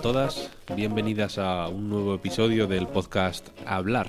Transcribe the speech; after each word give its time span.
Todas, 0.00 0.50
bienvenidas 0.74 1.36
a 1.36 1.68
un 1.68 1.90
nuevo 1.90 2.14
episodio 2.14 2.66
del 2.66 2.86
podcast 2.86 3.48
Hablar, 3.66 4.06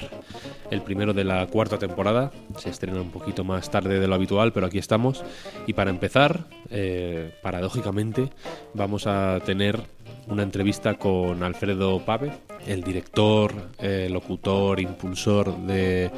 el 0.69 0.81
primero 0.81 1.11
de 1.11 1.25
la 1.25 1.45
cuarta 1.47 1.77
temporada. 1.77 2.31
Se 2.57 2.69
estrena 2.69 3.01
un 3.01 3.11
poquito 3.11 3.43
más 3.43 3.69
tarde 3.69 3.99
de 3.99 4.07
lo 4.07 4.15
habitual, 4.15 4.53
pero 4.53 4.67
aquí 4.67 4.77
estamos. 4.77 5.21
Y 5.67 5.73
para 5.73 5.89
empezar, 5.89 6.45
eh, 6.69 7.33
paradójicamente, 7.41 8.29
vamos 8.73 9.05
a 9.05 9.41
tener 9.45 9.81
una 10.27 10.43
entrevista 10.43 10.93
con 10.93 11.43
Alfredo 11.43 11.99
Pave, 12.05 12.31
el 12.65 12.83
director, 12.83 13.53
eh, 13.79 14.07
locutor, 14.09 14.79
impulsor 14.79 15.57
de 15.57 16.09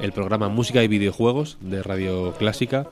el 0.00 0.12
programa 0.12 0.50
Música 0.50 0.82
y 0.82 0.88
Videojuegos 0.88 1.56
de 1.60 1.82
Radio 1.82 2.34
Clásica 2.34 2.88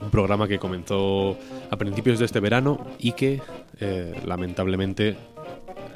un 0.00 0.10
programa 0.10 0.48
que 0.48 0.58
comenzó 0.58 1.36
a 1.70 1.76
principios 1.76 2.18
de 2.18 2.24
este 2.24 2.40
verano 2.40 2.84
y 2.98 3.12
que 3.12 3.40
eh, 3.80 4.20
lamentablemente 4.26 5.16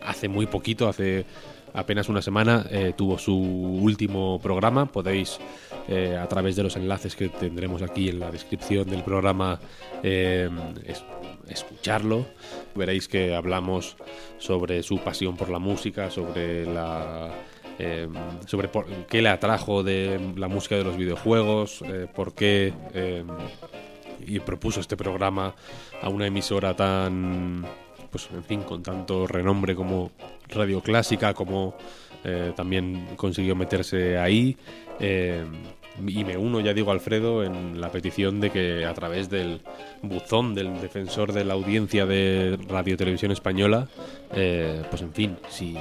hace 0.02 0.28
muy 0.28 0.46
poquito, 0.46 0.88
hace 0.88 1.26
apenas 1.74 2.08
una 2.08 2.22
semana, 2.22 2.66
eh, 2.70 2.92
tuvo 2.96 3.18
su 3.18 3.34
último 3.36 4.40
programa. 4.40 4.86
Podéis, 4.86 5.38
eh, 5.88 6.16
a 6.16 6.26
través 6.26 6.56
de 6.56 6.62
los 6.62 6.76
enlaces 6.76 7.14
que 7.16 7.28
tendremos 7.28 7.82
aquí 7.82 8.08
en 8.08 8.20
la 8.20 8.30
descripción 8.30 8.88
del 8.88 9.02
programa, 9.02 9.60
es, 10.02 10.50
escucharlo. 11.48 12.26
Veréis 12.74 13.08
que 13.08 13.34
hablamos 13.34 13.96
sobre 14.38 14.82
su 14.82 14.98
pasión 14.98 15.36
por 15.36 15.50
la 15.50 15.58
música, 15.58 16.10
sobre 16.10 16.66
la 16.66 17.30
sobre 18.46 18.66
por, 18.66 18.86
qué 19.06 19.22
le 19.22 19.28
atrajo 19.28 19.84
de 19.84 20.18
la 20.34 20.48
música 20.48 20.74
de 20.74 20.82
los 20.82 20.96
videojuegos, 20.96 21.84
por 22.12 22.34
qué 22.34 22.72
y 24.26 24.40
propuso 24.40 24.80
este 24.80 24.96
programa 24.96 25.54
a 26.02 26.08
una 26.08 26.26
emisora 26.26 26.74
tan, 26.74 27.64
pues 28.10 28.28
en 28.32 28.44
fin, 28.44 28.62
con 28.62 28.82
tanto 28.82 29.26
renombre 29.26 29.74
como 29.74 30.10
Radio 30.48 30.80
Clásica, 30.80 31.34
como 31.34 31.74
eh, 32.24 32.52
también 32.56 33.06
consiguió 33.16 33.54
meterse 33.54 34.18
ahí. 34.18 34.56
Eh, 35.00 35.44
y 36.06 36.24
me 36.24 36.36
uno, 36.36 36.60
ya 36.60 36.72
digo, 36.72 36.92
Alfredo, 36.92 37.42
en 37.42 37.80
la 37.80 37.90
petición 37.90 38.40
de 38.40 38.50
que 38.50 38.86
a 38.86 38.94
través 38.94 39.28
del 39.28 39.60
buzón 40.02 40.54
del 40.54 40.80
defensor 40.80 41.32
de 41.32 41.44
la 41.44 41.54
audiencia 41.54 42.06
de 42.06 42.56
Radio 42.68 42.96
Televisión 42.96 43.32
Española, 43.32 43.88
eh, 44.32 44.82
pues 44.90 45.02
en 45.02 45.12
fin, 45.12 45.36
si 45.48 45.76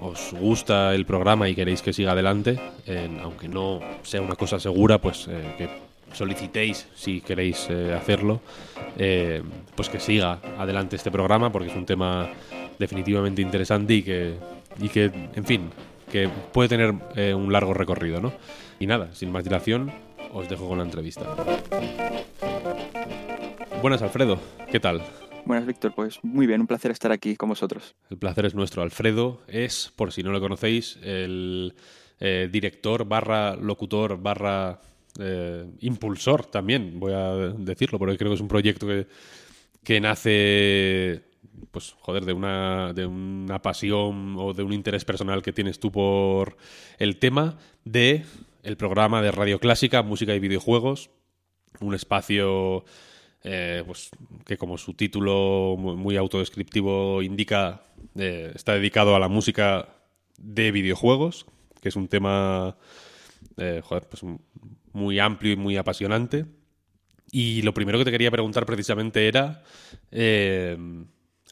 os 0.00 0.32
gusta 0.32 0.94
el 0.94 1.04
programa 1.04 1.50
y 1.50 1.54
queréis 1.54 1.82
que 1.82 1.92
siga 1.92 2.12
adelante, 2.12 2.58
aunque 3.22 3.48
no 3.48 3.80
sea 4.02 4.22
una 4.22 4.36
cosa 4.36 4.58
segura, 4.58 4.98
pues 5.02 5.28
que 5.58 5.87
solicitéis, 6.12 6.88
si 6.94 7.20
queréis 7.20 7.68
eh, 7.70 7.94
hacerlo, 7.94 8.40
eh, 8.96 9.42
pues 9.74 9.88
que 9.88 10.00
siga 10.00 10.40
adelante 10.58 10.96
este 10.96 11.10
programa, 11.10 11.50
porque 11.52 11.68
es 11.68 11.76
un 11.76 11.86
tema 11.86 12.28
definitivamente 12.78 13.42
interesante 13.42 13.94
y 13.94 14.02
que, 14.02 14.34
y 14.80 14.88
que 14.88 15.04
en 15.34 15.44
fin, 15.44 15.70
que 16.10 16.28
puede 16.52 16.68
tener 16.68 16.94
eh, 17.16 17.34
un 17.34 17.52
largo 17.52 17.74
recorrido, 17.74 18.20
¿no? 18.20 18.32
Y 18.78 18.86
nada, 18.86 19.14
sin 19.14 19.30
más 19.30 19.44
dilación, 19.44 19.90
os 20.32 20.48
dejo 20.48 20.68
con 20.68 20.78
la 20.78 20.84
entrevista. 20.84 21.24
Buenas, 23.82 24.02
Alfredo, 24.02 24.40
¿qué 24.70 24.80
tal? 24.80 25.02
Buenas, 25.44 25.66
Víctor. 25.66 25.94
Pues 25.94 26.18
muy 26.22 26.46
bien, 26.46 26.60
un 26.60 26.66
placer 26.66 26.90
estar 26.90 27.12
aquí 27.12 27.36
con 27.36 27.48
vosotros. 27.48 27.94
El 28.10 28.18
placer 28.18 28.44
es 28.46 28.54
nuestro. 28.54 28.82
Alfredo 28.82 29.40
es, 29.46 29.92
por 29.96 30.12
si 30.12 30.22
no 30.22 30.30
lo 30.30 30.40
conocéis, 30.40 30.98
el 31.02 31.74
director 32.50 33.04
barra 33.06 33.54
locutor 33.54 34.20
barra 34.20 34.80
eh, 35.18 35.66
impulsor 35.80 36.46
también, 36.46 37.00
voy 37.00 37.12
a 37.12 37.34
decirlo, 37.58 37.98
porque 37.98 38.16
creo 38.16 38.30
que 38.30 38.36
es 38.36 38.40
un 38.40 38.48
proyecto 38.48 38.86
que, 38.86 39.08
que 39.82 40.00
nace, 40.00 41.24
pues, 41.72 41.96
joder, 41.98 42.24
de 42.24 42.32
una, 42.32 42.92
de 42.92 43.04
una 43.04 43.60
pasión 43.60 44.36
o 44.38 44.54
de 44.54 44.62
un 44.62 44.72
interés 44.72 45.04
personal 45.04 45.42
que 45.42 45.52
tienes 45.52 45.80
tú 45.80 45.90
por 45.90 46.56
el 46.98 47.18
tema 47.18 47.58
de 47.84 48.24
el 48.62 48.76
programa 48.76 49.20
de 49.20 49.32
Radio 49.32 49.58
Clásica, 49.58 50.02
Música 50.02 50.34
y 50.34 50.38
Videojuegos, 50.38 51.10
un 51.80 51.94
espacio 51.94 52.84
eh, 53.42 53.82
pues, 53.84 54.10
que 54.46 54.56
como 54.56 54.78
su 54.78 54.94
título 54.94 55.76
muy 55.76 56.16
autodescriptivo 56.16 57.22
indica, 57.22 57.82
eh, 58.14 58.52
está 58.54 58.74
dedicado 58.74 59.16
a 59.16 59.18
la 59.18 59.28
música 59.28 59.88
de 60.36 60.70
videojuegos, 60.70 61.46
que 61.80 61.88
es 61.88 61.96
un 61.96 62.06
tema 62.06 62.76
joder, 63.82 64.06
pues 64.08 64.22
muy 64.98 65.18
amplio 65.18 65.52
y 65.52 65.56
muy 65.56 65.76
apasionante. 65.76 66.46
Y 67.30 67.62
lo 67.62 67.74
primero 67.74 67.98
que 67.98 68.04
te 68.04 68.10
quería 68.10 68.30
preguntar 68.30 68.66
precisamente 68.66 69.28
era 69.28 69.62
eh, 70.10 70.76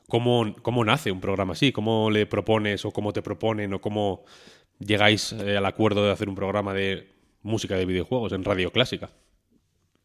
¿cómo, 0.08 0.54
¿cómo, 0.62 0.84
nace 0.84 1.12
un 1.12 1.20
programa 1.20 1.52
así, 1.52 1.72
cómo 1.72 2.10
le 2.10 2.26
propones 2.26 2.84
o 2.84 2.90
cómo 2.90 3.12
te 3.12 3.22
proponen 3.22 3.74
o 3.74 3.80
cómo 3.80 4.24
llegáis 4.78 5.32
eh, 5.32 5.56
al 5.56 5.66
acuerdo 5.66 6.04
de 6.04 6.12
hacer 6.12 6.28
un 6.28 6.34
programa 6.34 6.74
de 6.74 7.14
música 7.42 7.76
de 7.76 7.86
videojuegos 7.86 8.32
en 8.32 8.44
radio 8.44 8.70
clásica. 8.70 9.10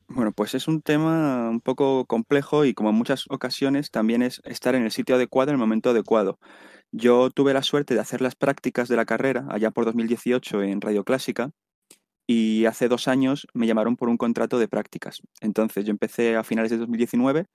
Bueno, 0.07 0.31
pues 0.33 0.55
es 0.55 0.67
un 0.67 0.81
tema 0.81 1.49
un 1.49 1.61
poco 1.61 2.05
complejo 2.05 2.65
y 2.65 2.73
como 2.73 2.89
en 2.89 2.95
muchas 2.95 3.25
ocasiones 3.29 3.91
también 3.91 4.21
es 4.21 4.41
estar 4.43 4.75
en 4.75 4.83
el 4.83 4.91
sitio 4.91 5.15
adecuado 5.15 5.51
en 5.51 5.55
el 5.55 5.59
momento 5.59 5.89
adecuado. 5.89 6.37
Yo 6.91 7.29
tuve 7.29 7.53
la 7.53 7.63
suerte 7.63 7.93
de 7.93 8.01
hacer 8.01 8.21
las 8.21 8.35
prácticas 8.35 8.89
de 8.89 8.97
la 8.97 9.05
carrera 9.05 9.45
allá 9.49 9.71
por 9.71 9.85
2018 9.85 10.63
en 10.63 10.81
Radio 10.81 11.05
Clásica 11.05 11.51
y 12.27 12.65
hace 12.65 12.87
dos 12.87 13.07
años 13.07 13.47
me 13.53 13.67
llamaron 13.67 13.95
por 13.95 14.09
un 14.09 14.17
contrato 14.17 14.59
de 14.59 14.67
prácticas. 14.67 15.21
Entonces 15.41 15.85
yo 15.85 15.91
empecé 15.91 16.35
a 16.35 16.43
finales 16.43 16.71
de 16.71 16.77
2019 16.77 17.47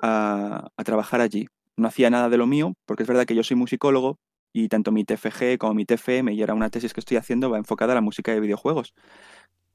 a, 0.00 0.68
trabajar 0.84 1.20
allí. 1.20 1.46
No 1.76 1.88
hacía 1.88 2.10
nada 2.10 2.28
de 2.28 2.38
lo 2.38 2.46
mío, 2.46 2.74
porque 2.86 3.02
es 3.02 3.08
verdad 3.08 3.26
que 3.26 3.34
yo 3.34 3.42
soy 3.42 3.56
musicólogo 3.56 4.18
y 4.52 4.68
tanto 4.68 4.90
mi 4.92 5.04
TFG 5.04 5.58
como 5.58 5.74
mi 5.74 5.84
TFM, 5.84 6.32
y 6.32 6.42
era 6.42 6.54
una 6.54 6.70
tesis 6.70 6.94
que 6.94 7.00
estoy 7.00 7.18
haciendo, 7.18 7.50
va 7.50 7.58
enfocada 7.58 7.92
a 7.92 7.96
la 7.96 8.00
música 8.00 8.32
de 8.32 8.40
videojuegos. 8.40 8.94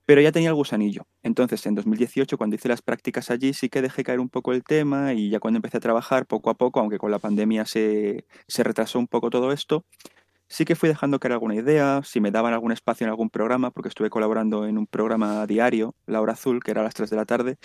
Pero 0.06 0.22
ya 0.22 0.32
tenía 0.32 0.50
el 0.50 0.56
gusanillo. 0.56 1.04
Entonces, 1.22 1.66
en 1.68 1.76
2018, 1.76 2.38
cuando 2.38 2.56
hice 2.56 2.68
las 2.68 2.82
prácticas 2.82 3.30
allí, 3.30 3.54
sí 3.54 3.70
que 3.70 3.84
dejé 3.84 4.04
caer 4.04 4.20
un 4.20 4.30
poco 4.30 4.54
el 4.54 4.64
tema 4.64 5.14
y 5.14 5.30
ya 5.30 5.40
cuando 5.40 5.60
empecé 5.60 5.78
a 5.78 5.82
trabajar, 5.82 6.26
poco 6.26 6.50
a 6.50 6.56
poco, 6.56 6.80
aunque 6.80 6.98
con 6.98 7.12
la 7.12 7.20
pandemia 7.20 7.66
se, 7.66 8.26
se 8.48 8.64
retrasó 8.64 8.98
un 8.98 9.08
poco 9.08 9.30
todo 9.30 9.52
esto, 9.52 9.86
Sí 10.52 10.66
que 10.66 10.76
fui 10.76 10.90
dejando 10.90 11.18
caer 11.18 11.32
alguna 11.32 11.56
idea, 11.56 12.02
si 12.04 12.20
me 12.20 12.30
daban 12.30 12.52
algún 12.54 12.74
espacio 12.74 13.06
en 13.06 13.10
algún 13.10 13.30
programa, 13.30 13.72
porque 13.72 13.88
estuve 13.88 14.10
colaborando 14.10 14.68
en 14.68 14.78
un 14.78 14.86
programa 14.86 15.48
diario, 15.48 15.96
La 16.08 16.20
Hora 16.20 16.34
Azul, 16.34 16.62
que 16.62 16.72
era 16.72 16.82
a 16.82 16.84
las 16.84 16.94
3 16.94 17.10
de 17.10 17.16
la 17.16 17.24
tarde, 17.26 17.56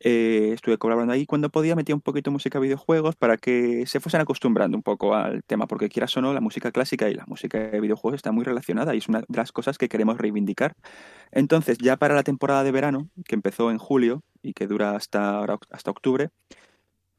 eh, 0.00 0.50
estuve 0.52 0.76
colaborando 0.76 1.12
ahí. 1.14 1.24
Cuando 1.24 1.50
podía 1.50 1.76
metía 1.76 1.94
un 1.94 2.00
poquito 2.00 2.32
música 2.32 2.58
de 2.58 2.64
videojuegos 2.64 3.14
para 3.14 3.36
que 3.36 3.86
se 3.86 4.00
fuesen 4.00 4.22
acostumbrando 4.22 4.76
un 4.76 4.82
poco 4.82 5.14
al 5.14 5.44
tema, 5.44 5.68
porque 5.68 5.88
quieras 5.88 6.16
o 6.16 6.20
no, 6.20 6.34
la 6.34 6.40
música 6.40 6.72
clásica 6.72 7.08
y 7.08 7.14
la 7.14 7.26
música 7.28 7.58
de 7.58 7.80
videojuegos 7.80 8.16
está 8.18 8.32
muy 8.32 8.44
relacionada 8.44 8.92
y 8.96 8.98
es 8.98 9.08
una 9.08 9.20
de 9.20 9.26
las 9.36 9.52
cosas 9.52 9.78
que 9.78 9.88
queremos 9.88 10.18
reivindicar. 10.18 10.74
Entonces, 11.30 11.78
ya 11.78 11.96
para 11.96 12.16
la 12.16 12.24
temporada 12.24 12.64
de 12.64 12.72
verano, 12.72 13.08
que 13.24 13.36
empezó 13.36 13.70
en 13.70 13.78
julio 13.78 14.24
y 14.42 14.54
que 14.54 14.66
dura 14.66 14.96
hasta, 14.96 15.44
hasta 15.70 15.90
octubre, 15.92 16.30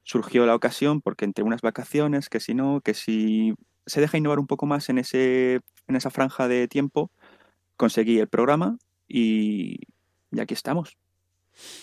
surgió 0.04 0.46
la 0.46 0.56
ocasión 0.56 1.02
porque 1.02 1.24
entre 1.24 1.46
unas 1.46 1.62
vacaciones, 1.62 2.28
que 2.28 2.42
si 2.42 2.54
no, 2.54 2.82
que 2.82 2.94
si 2.94 3.56
se 3.86 4.02
deja 4.02 4.18
innovar 4.18 4.40
un 4.40 4.48
poco 4.48 4.66
más 4.66 4.90
en, 4.90 4.98
ese, 4.98 5.62
en 5.88 5.96
esa 5.96 6.10
franja 6.10 6.48
de 6.48 6.68
tiempo, 6.68 7.12
conseguí 7.78 8.20
el 8.20 8.28
programa 8.28 8.78
y, 9.08 9.78
aquí 10.40 10.54
estamos. 10.54 10.98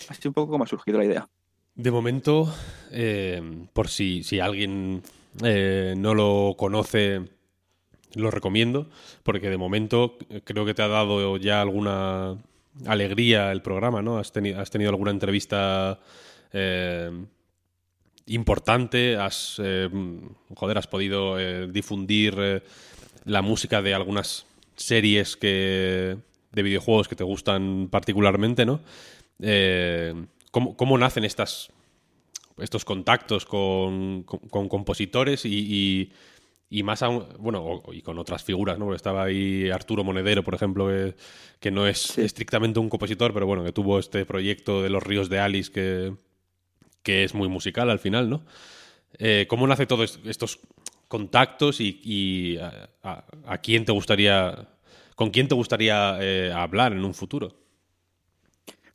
Así 0.09 0.27
un 0.27 0.33
poco 0.33 0.51
como 0.51 0.63
ha 0.63 0.67
surgido 0.67 0.97
la 0.97 1.05
idea. 1.05 1.29
De 1.75 1.91
momento, 1.91 2.53
eh, 2.91 3.67
por 3.73 3.87
si, 3.87 4.23
si 4.23 4.39
alguien 4.39 5.03
eh, 5.43 5.95
no 5.97 6.13
lo 6.13 6.55
conoce, 6.57 7.21
lo 8.15 8.29
recomiendo, 8.29 8.89
porque 9.23 9.49
de 9.49 9.57
momento 9.57 10.17
creo 10.43 10.65
que 10.65 10.73
te 10.73 10.81
ha 10.81 10.89
dado 10.89 11.37
ya 11.37 11.61
alguna 11.61 12.37
alegría 12.85 13.51
el 13.51 13.61
programa, 13.61 14.01
¿no? 14.01 14.17
Has, 14.17 14.31
tenido 14.31 14.89
alguna 14.89 15.11
entrevista 15.11 15.99
eh, 16.51 17.11
importante, 18.27 19.17
has, 19.17 19.61
joder, 20.55 20.77
has 20.77 20.87
podido 20.87 21.37
difundir 21.67 22.63
la 23.25 23.41
música 23.41 23.81
de 23.81 23.93
algunas 23.93 24.45
series 24.75 25.35
que, 25.37 26.17
de 26.51 26.63
videojuegos 26.63 27.07
que 27.07 27.15
te 27.15 27.23
gustan 27.23 27.89
particularmente, 27.89 28.65
¿no? 28.65 28.81
¿cómo, 30.51 30.97
nacen 30.97 31.23
estas, 31.23 31.69
estos 32.57 32.85
contactos 32.85 33.45
con, 33.45 34.23
compositores 34.23 35.45
y 35.45 36.11
y 36.71 36.83
más 36.83 37.03
aún, 37.03 37.25
bueno, 37.37 37.83
y 37.91 38.01
con 38.01 38.17
otras 38.17 38.45
figuras, 38.45 38.79
¿no? 38.79 38.85
Porque 38.85 38.95
estaba 38.95 39.23
ahí 39.23 39.69
Arturo 39.69 40.05
Monedero, 40.05 40.41
por 40.41 40.55
ejemplo, 40.55 40.87
que, 41.59 41.69
no 41.69 41.85
es 41.85 42.17
estrictamente 42.17 42.79
un 42.79 42.89
compositor, 42.89 43.33
pero 43.33 43.45
bueno, 43.45 43.65
que 43.65 43.73
tuvo 43.73 43.99
este 43.99 44.25
proyecto 44.25 44.81
de 44.81 44.89
Los 44.89 45.03
Ríos 45.03 45.27
de 45.27 45.39
Alice 45.39 45.69
que, 45.69 46.13
que 47.03 47.23
es 47.23 47.33
muy 47.33 47.49
musical 47.49 47.89
al 47.89 47.99
final, 47.99 48.29
¿no? 48.29 48.43
Eh, 49.17 49.45
¿Cómo 49.49 49.67
nace 49.67 49.85
todos 49.85 50.19
estos 50.25 50.59
contactos 51.07 51.81
y, 51.81 52.57
a, 53.03 53.57
quién 53.61 53.85
te 53.85 53.91
gustaría, 53.91 54.69
con 55.15 55.29
quién 55.31 55.47
te 55.47 55.55
gustaría 55.55 56.17
eh, 56.21 56.53
hablar 56.53 56.93
en 56.93 57.03
un 57.03 57.13
futuro? 57.13 57.55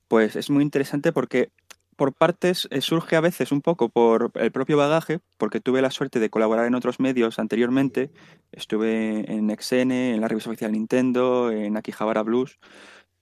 Pues 0.08 0.36
es 0.36 0.50
muy 0.50 0.62
interesante 0.62 1.12
porque 1.12 1.50
por 1.96 2.12
partes 2.14 2.68
eh, 2.70 2.80
surge 2.80 3.16
a 3.16 3.20
veces 3.20 3.52
un 3.52 3.62
poco 3.62 3.88
por 3.88 4.30
el 4.34 4.52
propio 4.52 4.76
bagaje, 4.76 5.20
porque 5.38 5.60
tuve 5.60 5.82
la 5.82 5.90
suerte 5.90 6.20
de 6.20 6.30
colaborar 6.30 6.66
en 6.66 6.74
otros 6.74 7.00
medios 7.00 7.38
anteriormente. 7.38 8.10
Estuve 8.52 9.30
en 9.30 9.50
XN, 9.50 9.90
en 9.90 10.20
la 10.20 10.28
revista 10.28 10.50
oficial 10.50 10.72
Nintendo, 10.72 11.50
en 11.50 11.76
Akihabara 11.76 12.22
Blues, 12.22 12.58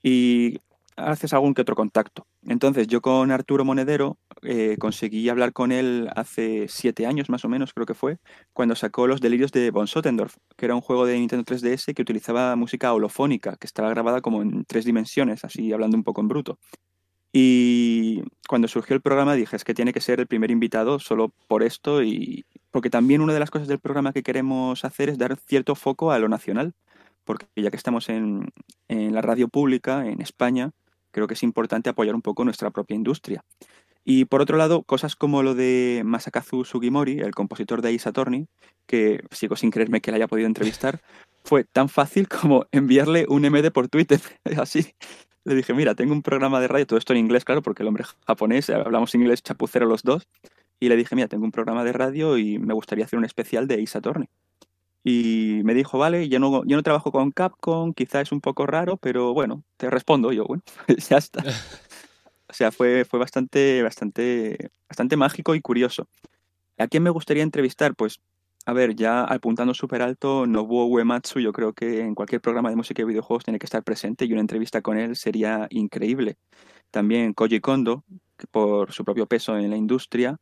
y 0.03 0.59
haces 0.97 1.33
algún 1.33 1.53
que 1.53 1.61
otro 1.61 1.75
contacto. 1.75 2.27
Entonces 2.47 2.87
yo 2.87 3.01
con 3.01 3.31
Arturo 3.31 3.65
Monedero 3.65 4.19
eh, 4.43 4.77
conseguí 4.79 5.29
hablar 5.29 5.51
con 5.51 5.71
él 5.71 6.09
hace 6.15 6.67
siete 6.67 7.07
años 7.07 7.29
más 7.29 7.43
o 7.43 7.49
menos, 7.49 7.73
creo 7.73 7.87
que 7.87 7.95
fue, 7.95 8.19
cuando 8.53 8.75
sacó 8.75 9.07
Los 9.07 9.19
Delirios 9.19 9.51
de 9.51 9.71
Von 9.71 9.87
Sottendorf, 9.87 10.35
que 10.55 10.65
era 10.65 10.75
un 10.75 10.81
juego 10.81 11.05
de 11.05 11.17
Nintendo 11.17 11.43
3DS 11.43 11.93
que 11.95 12.01
utilizaba 12.01 12.55
música 12.55 12.93
holofónica, 12.93 13.55
que 13.57 13.65
estaba 13.65 13.89
grabada 13.89 14.21
como 14.21 14.43
en 14.43 14.63
tres 14.65 14.85
dimensiones, 14.85 15.43
así 15.43 15.73
hablando 15.73 15.97
un 15.97 16.03
poco 16.03 16.21
en 16.21 16.27
bruto. 16.27 16.59
Y 17.33 18.21
cuando 18.47 18.67
surgió 18.67 18.95
el 18.95 19.01
programa 19.01 19.35
dije, 19.35 19.55
es 19.55 19.63
que 19.63 19.73
tiene 19.73 19.91
que 19.91 19.99
ser 19.99 20.19
el 20.19 20.27
primer 20.27 20.51
invitado 20.51 20.99
solo 20.99 21.33
por 21.47 21.63
esto 21.63 22.01
y 22.03 22.45
porque 22.71 22.89
también 22.89 23.21
una 23.21 23.33
de 23.33 23.39
las 23.39 23.51
cosas 23.51 23.67
del 23.67 23.79
programa 23.79 24.13
que 24.13 24.23
queremos 24.23 24.85
hacer 24.85 25.09
es 25.09 25.17
dar 25.17 25.37
cierto 25.37 25.75
foco 25.75 26.11
a 26.11 26.19
lo 26.19 26.29
nacional, 26.29 26.73
porque 27.25 27.47
ya 27.55 27.71
que 27.71 27.77
estamos 27.77 28.07
en, 28.09 28.51
en 28.87 29.13
la 29.13 29.21
radio 29.21 29.47
pública 29.49 30.05
en 30.07 30.21
España, 30.21 30.71
creo 31.15 31.27
que 31.27 31.35
es 31.35 31.43
importante 31.43 31.89
apoyar 31.89 32.13
un 32.13 32.21
poco 32.21 32.43
nuestra 32.43 32.71
propia 32.71 32.93
industria. 32.93 33.41
Y 34.03 34.25
por 34.25 34.41
otro 34.41 34.57
lado, 34.57 34.83
cosas 34.83 35.15
como 35.15 35.43
lo 35.43 35.55
de 35.55 36.01
Masakazu 36.03 36.65
Sugimori, 36.65 37.19
el 37.19 37.33
compositor 37.33 37.81
de 37.81 37.97
Attorney, 38.03 38.47
que 38.85 39.23
sigo 39.31 39.55
sin 39.55 39.71
creerme 39.71 40.01
que 40.01 40.11
le 40.11 40.17
haya 40.17 40.27
podido 40.27 40.45
entrevistar, 40.45 40.99
fue 41.45 41.63
tan 41.63 41.87
fácil 41.87 42.27
como 42.27 42.65
enviarle 42.73 43.25
un 43.29 43.43
MD 43.43 43.71
por 43.71 43.87
Twitter, 43.87 44.19
así 44.59 44.93
le 45.45 45.55
dije, 45.55 45.73
mira, 45.73 45.95
tengo 45.95 46.11
un 46.11 46.21
programa 46.21 46.59
de 46.59 46.67
radio, 46.67 46.85
todo 46.85 46.99
esto 46.99 47.13
en 47.13 47.19
inglés, 47.19 47.45
claro, 47.45 47.61
porque 47.61 47.83
el 47.83 47.87
hombre 47.87 48.03
japonés, 48.27 48.69
hablamos 48.69 49.15
inglés 49.15 49.41
chapucero 49.41 49.85
los 49.85 50.03
dos, 50.03 50.27
y 50.81 50.89
le 50.89 50.97
dije, 50.97 51.15
mira, 51.15 51.29
tengo 51.29 51.45
un 51.45 51.51
programa 51.51 51.85
de 51.85 51.93
radio 51.93 52.37
y 52.37 52.59
me 52.59 52.73
gustaría 52.73 53.05
hacer 53.05 53.17
un 53.17 53.25
especial 53.25 53.67
de 53.67 53.87
Attorney. 53.93 54.27
Y 55.07 55.61
me 55.63 55.75
dijo, 55.75 55.99
vale, 55.99 56.29
yo 56.29 56.39
no, 56.39 56.65
yo 56.65 56.75
no 56.75 56.81
trabajo 56.81 57.11
con 57.11 57.29
Capcom, 57.29 57.93
quizá 57.93 58.21
es 58.21 58.31
un 58.31 58.41
poco 58.41 58.65
raro, 58.65 58.97
pero 58.97 59.35
bueno, 59.35 59.63
te 59.77 59.91
respondo. 59.91 60.31
yo, 60.31 60.45
bueno, 60.45 60.63
ya 61.09 61.17
está. 61.17 61.43
O 62.47 62.53
sea, 62.53 62.71
fue, 62.71 63.05
fue 63.05 63.19
bastante, 63.19 63.81
bastante, 63.81 64.69
bastante 64.87 65.17
mágico 65.17 65.55
y 65.55 65.61
curioso. 65.61 66.07
¿A 66.77 66.87
quién 66.87 67.01
me 67.01 67.09
gustaría 67.09 67.41
entrevistar? 67.41 67.95
Pues 67.95 68.19
a 68.67 68.73
ver, 68.73 68.95
ya 68.95 69.23
apuntando 69.23 69.73
súper 69.73 70.03
alto, 70.03 70.45
Nobuo 70.45 70.85
Uematsu, 70.85 71.39
yo 71.39 71.51
creo 71.51 71.73
que 71.73 72.01
en 72.01 72.15
cualquier 72.15 72.41
programa 72.41 72.69
de 72.69 72.75
música 72.75 73.01
y 73.01 73.05
videojuegos 73.05 73.43
tiene 73.43 73.59
que 73.59 73.65
estar 73.65 73.83
presente 73.83 74.25
y 74.25 74.31
una 74.31 74.41
entrevista 74.41 74.81
con 74.81 74.97
él 74.97 75.15
sería 75.15 75.67
increíble. 75.71 76.37
También 76.91 77.33
Koji 77.33 77.61
Kondo, 77.61 78.03
por 78.51 78.91
su 78.91 79.03
propio 79.03 79.25
peso 79.27 79.57
en 79.57 79.69
la 79.69 79.77
industria. 79.77 80.37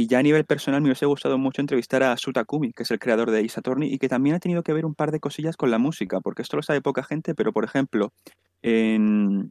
Y 0.00 0.06
ya 0.06 0.20
a 0.20 0.22
nivel 0.22 0.44
personal 0.44 0.80
me 0.80 0.86
hubiese 0.86 1.06
gustado 1.06 1.38
mucho 1.38 1.60
entrevistar 1.60 2.04
a 2.04 2.16
Sutakumi, 2.16 2.72
que 2.72 2.84
es 2.84 2.90
el 2.92 3.00
creador 3.00 3.32
de 3.32 3.40
Ace 3.40 3.60
y 3.80 3.98
que 3.98 4.08
también 4.08 4.36
ha 4.36 4.38
tenido 4.38 4.62
que 4.62 4.72
ver 4.72 4.86
un 4.86 4.94
par 4.94 5.10
de 5.10 5.18
cosillas 5.18 5.56
con 5.56 5.72
la 5.72 5.78
música, 5.78 6.20
porque 6.20 6.42
esto 6.42 6.56
lo 6.56 6.62
sabe 6.62 6.80
poca 6.80 7.02
gente, 7.02 7.34
pero 7.34 7.52
por 7.52 7.64
ejemplo, 7.64 8.12
en, 8.62 9.50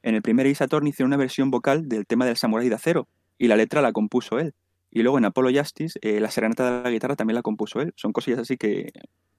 el 0.00 0.22
primer 0.22 0.46
Attorney 0.58 0.88
hicieron 0.88 1.10
una 1.10 1.18
versión 1.18 1.50
vocal 1.50 1.86
del 1.86 2.06
tema 2.06 2.24
del 2.24 2.38
Samurai 2.38 2.66
de 2.70 2.76
Acero, 2.76 3.08
y 3.36 3.46
la 3.46 3.56
letra 3.56 3.82
la 3.82 3.92
compuso 3.92 4.38
él. 4.38 4.54
Y 4.90 5.02
luego 5.02 5.18
en 5.18 5.26
Apollo 5.26 5.60
Justice, 5.60 5.98
eh, 6.00 6.18
la 6.18 6.30
serenata 6.30 6.78
de 6.78 6.84
la 6.84 6.90
guitarra 6.90 7.14
también 7.14 7.34
la 7.34 7.42
compuso 7.42 7.82
él. 7.82 7.92
Son 7.94 8.14
cosillas 8.14 8.38
así 8.38 8.56
que 8.56 8.90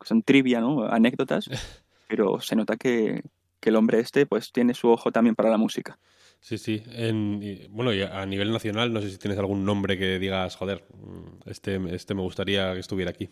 son 0.01 0.21
trivia, 0.21 0.61
¿no? 0.61 0.85
Anécdotas, 0.85 1.49
pero 2.07 2.39
se 2.39 2.55
nota 2.55 2.77
que, 2.77 3.23
el 3.61 3.75
hombre 3.77 3.99
este 3.99 4.27
pues 4.27 4.51
tiene 4.51 4.75
su 4.75 4.89
ojo 4.89 5.11
también 5.11 5.33
para 5.33 5.49
la 5.49 5.57
música. 5.57 5.97
Sí, 6.45 6.59
sí. 6.59 6.83
bueno, 7.71 7.91
y 7.91 8.03
a 8.03 8.23
nivel 8.27 8.51
nacional, 8.51 8.93
no 8.93 9.01
sé 9.01 9.09
si 9.09 9.17
tienes 9.17 9.39
algún 9.39 9.65
nombre 9.65 9.97
que 9.97 10.19
digas, 10.19 10.55
joder, 10.55 10.85
mm, 10.93 11.49
este, 11.49 11.79
este 11.95 12.13
me 12.13 12.21
gustaría 12.21 12.71
que 12.75 12.81
estuviera 12.81 13.09
aquí. 13.09 13.31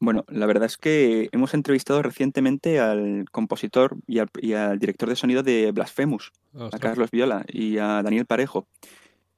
Bueno, 0.00 0.24
la 0.26 0.46
verdad 0.46 0.64
es 0.64 0.76
que 0.76 1.28
hemos 1.30 1.54
entrevistado 1.54 2.02
recientemente 2.02 2.80
al 2.80 3.26
compositor 3.30 3.96
y 4.08 4.18
al, 4.18 4.78
director 4.80 5.08
de 5.08 5.14
sonido 5.14 5.44
de 5.44 5.70
Blasphemous, 5.70 6.32
a 6.58 6.80
Carlos 6.80 7.12
Viola 7.12 7.44
y 7.46 7.78
a 7.78 8.02
Daniel 8.02 8.26
Parejo. 8.26 8.66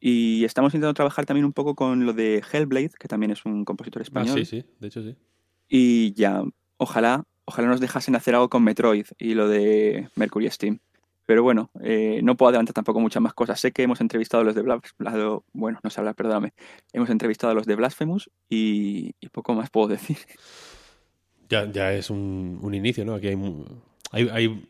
Y 0.00 0.42
estamos 0.46 0.72
intentando 0.72 0.94
trabajar 0.94 1.26
también 1.26 1.44
un 1.44 1.52
poco 1.52 1.74
con 1.74 2.06
lo 2.06 2.14
de 2.14 2.42
Hellblade, 2.50 2.92
que 2.98 3.06
también 3.06 3.32
es 3.32 3.44
un 3.44 3.66
compositor 3.66 4.00
ah, 4.00 4.04
español. 4.04 4.38
sí, 4.38 4.46
sí, 4.46 4.64
de 4.80 4.88
hecho 4.88 5.02
sí. 5.02 5.14
Y 5.68 6.14
ya, 6.14 6.42
ojalá, 6.78 7.24
ojalá 7.44 7.68
nos 7.68 7.80
dejasen 7.80 8.16
hacer 8.16 8.34
algo 8.34 8.48
con 8.48 8.64
Metroid 8.64 9.08
y 9.18 9.34
lo 9.34 9.46
de 9.46 10.08
Mercury 10.16 10.48
Steam. 10.50 10.78
Pero 11.26 11.42
bueno, 11.42 11.70
eh, 11.82 12.20
no 12.22 12.36
puedo 12.36 12.48
adelantar 12.48 12.74
tampoco 12.74 13.00
muchas 13.00 13.22
más 13.22 13.34
cosas. 13.34 13.60
Sé 13.60 13.72
que 13.72 13.82
hemos 13.82 14.00
entrevistado 14.00 14.42
a 14.42 14.44
los 14.44 14.54
de 14.54 14.62
Blasphemous, 14.62 15.42
bueno, 15.52 15.78
no 15.82 15.90
sé 15.90 16.00
hablar, 16.00 16.14
perdóname. 16.14 16.52
Hemos 16.92 17.10
entrevistado 17.10 17.52
a 17.52 17.54
los 17.54 17.66
de 17.66 17.76
Blasphemous 17.76 18.30
y, 18.48 19.12
poco 19.30 19.54
más 19.54 19.70
puedo 19.70 19.88
decir. 19.88 20.18
Ya, 21.48 21.70
ya 21.70 21.92
es 21.92 22.10
un, 22.10 22.70
inicio, 22.72 23.04
¿no? 23.04 23.14
Aquí 23.14 23.28
hay, 23.28 23.38
hay, 24.10 24.68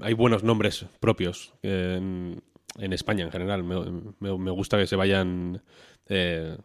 hay, 0.00 0.14
buenos 0.14 0.42
nombres 0.42 0.86
propios 1.00 1.52
en, 1.62 2.42
en 2.78 2.92
España 2.92 3.24
en 3.24 3.30
general. 3.30 3.62
Me, 3.64 4.50
gusta 4.50 4.78
que 4.78 4.86
se 4.86 4.96
vayan 4.96 5.62
eh, 6.06 6.56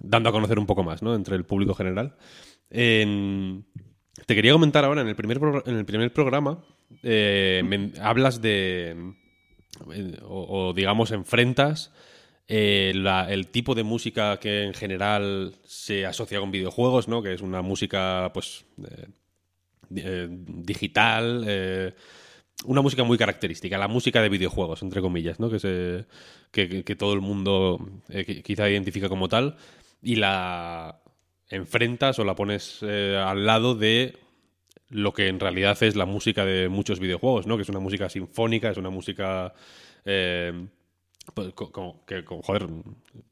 dando 0.00 0.28
a 0.30 0.32
conocer 0.32 0.58
un 0.58 0.66
poco 0.66 0.82
más, 0.82 1.02
¿no? 1.02 1.14
Entre 1.14 1.36
el 1.36 1.44
público 1.44 1.74
general. 1.74 2.16
te 2.70 3.64
quería 4.26 4.52
comentar 4.52 4.84
ahora, 4.84 5.02
en 5.02 5.08
el 5.08 5.16
primer, 5.16 5.40
en 5.66 5.76
el 5.76 5.84
primer 5.84 6.12
programa, 6.12 6.64
eh, 7.02 7.92
hablas 8.00 8.40
de, 8.40 9.14
o, 10.22 10.72
digamos, 10.74 11.12
enfrentas 11.12 11.92
eh, 12.48 12.92
el 13.28 13.48
tipo 13.48 13.74
de 13.74 13.82
música 13.82 14.38
que 14.38 14.64
en 14.64 14.74
general 14.74 15.54
se 15.64 16.06
asocia 16.06 16.40
con 16.40 16.50
videojuegos, 16.50 17.08
¿no? 17.08 17.22
Que 17.22 17.34
es 17.34 17.42
una 17.42 17.62
música, 17.62 18.30
pues, 18.32 18.64
digital 19.88 21.94
una 22.64 22.80
música 22.80 23.04
muy 23.04 23.18
característica, 23.18 23.78
la 23.78 23.88
música 23.88 24.22
de 24.22 24.28
videojuegos, 24.28 24.82
entre 24.82 25.00
comillas, 25.00 25.38
¿no? 25.38 25.50
que, 25.50 25.58
se, 25.58 26.06
que, 26.50 26.96
todo 26.96 27.12
el 27.12 27.20
mundo 27.20 27.78
eh, 28.08 28.42
quizá 28.42 28.68
identifica 28.68 29.08
como 29.08 29.28
tal, 29.28 29.56
y 30.02 30.16
la 30.16 31.00
enfrentas 31.48 32.18
o 32.18 32.24
la 32.24 32.34
pones 32.34 32.78
eh, 32.82 33.16
al 33.16 33.46
lado 33.46 33.74
de 33.74 34.18
lo 34.88 35.12
que 35.12 35.28
en 35.28 35.40
realidad 35.40 35.82
es 35.82 35.96
la 35.96 36.06
música 36.06 36.44
de 36.44 36.68
muchos 36.68 37.00
videojuegos, 37.00 37.46
¿no? 37.46 37.56
que 37.56 37.62
es 37.62 37.68
una 37.68 37.80
música 37.80 38.08
sinfónica, 38.08 38.70
es 38.70 38.76
una 38.76 38.90
música 38.90 39.52
eh, 40.04 40.66
pues, 41.34 41.52
que, 42.06 42.24
joder, 42.26 42.66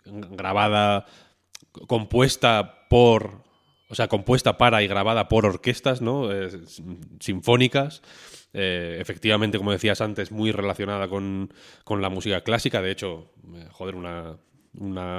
grabada, 0.05 1.07
compuesta 1.87 2.87
por 2.89 3.45
o 3.89 3.95
sea, 3.95 4.09
compuesta 4.09 4.59
para 4.59 4.83
y 4.83 4.89
grabada 4.89 5.29
por 5.29 5.47
orquestas, 5.47 6.03
¿no? 6.03 6.29
sinfónicas. 7.21 8.03
Eh, 8.53 8.99
efectivamente, 9.01 9.59
como 9.59 9.73
decías 9.73 10.01
antes, 10.01 10.31
muy 10.31 10.53
relacionada 10.53 11.09
con, 11.09 11.53
la 11.89 12.09
música 12.09 12.43
clásica. 12.43 12.81
De 12.81 12.91
hecho, 12.91 13.31
eh, 13.55 13.69
joder, 13.71 13.97
una, 13.97 14.37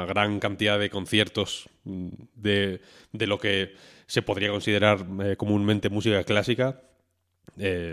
gran 0.06 0.40
cantidad 0.40 0.80
de 0.80 0.90
conciertos 0.90 1.70
mm, 1.84 2.10
de, 2.34 2.82
lo 3.14 3.38
que 3.38 3.76
se 4.08 4.22
podría 4.22 4.50
considerar 4.50 5.06
eh, 5.24 5.36
comúnmente 5.36 5.90
música 5.90 6.24
clásica 6.24 6.82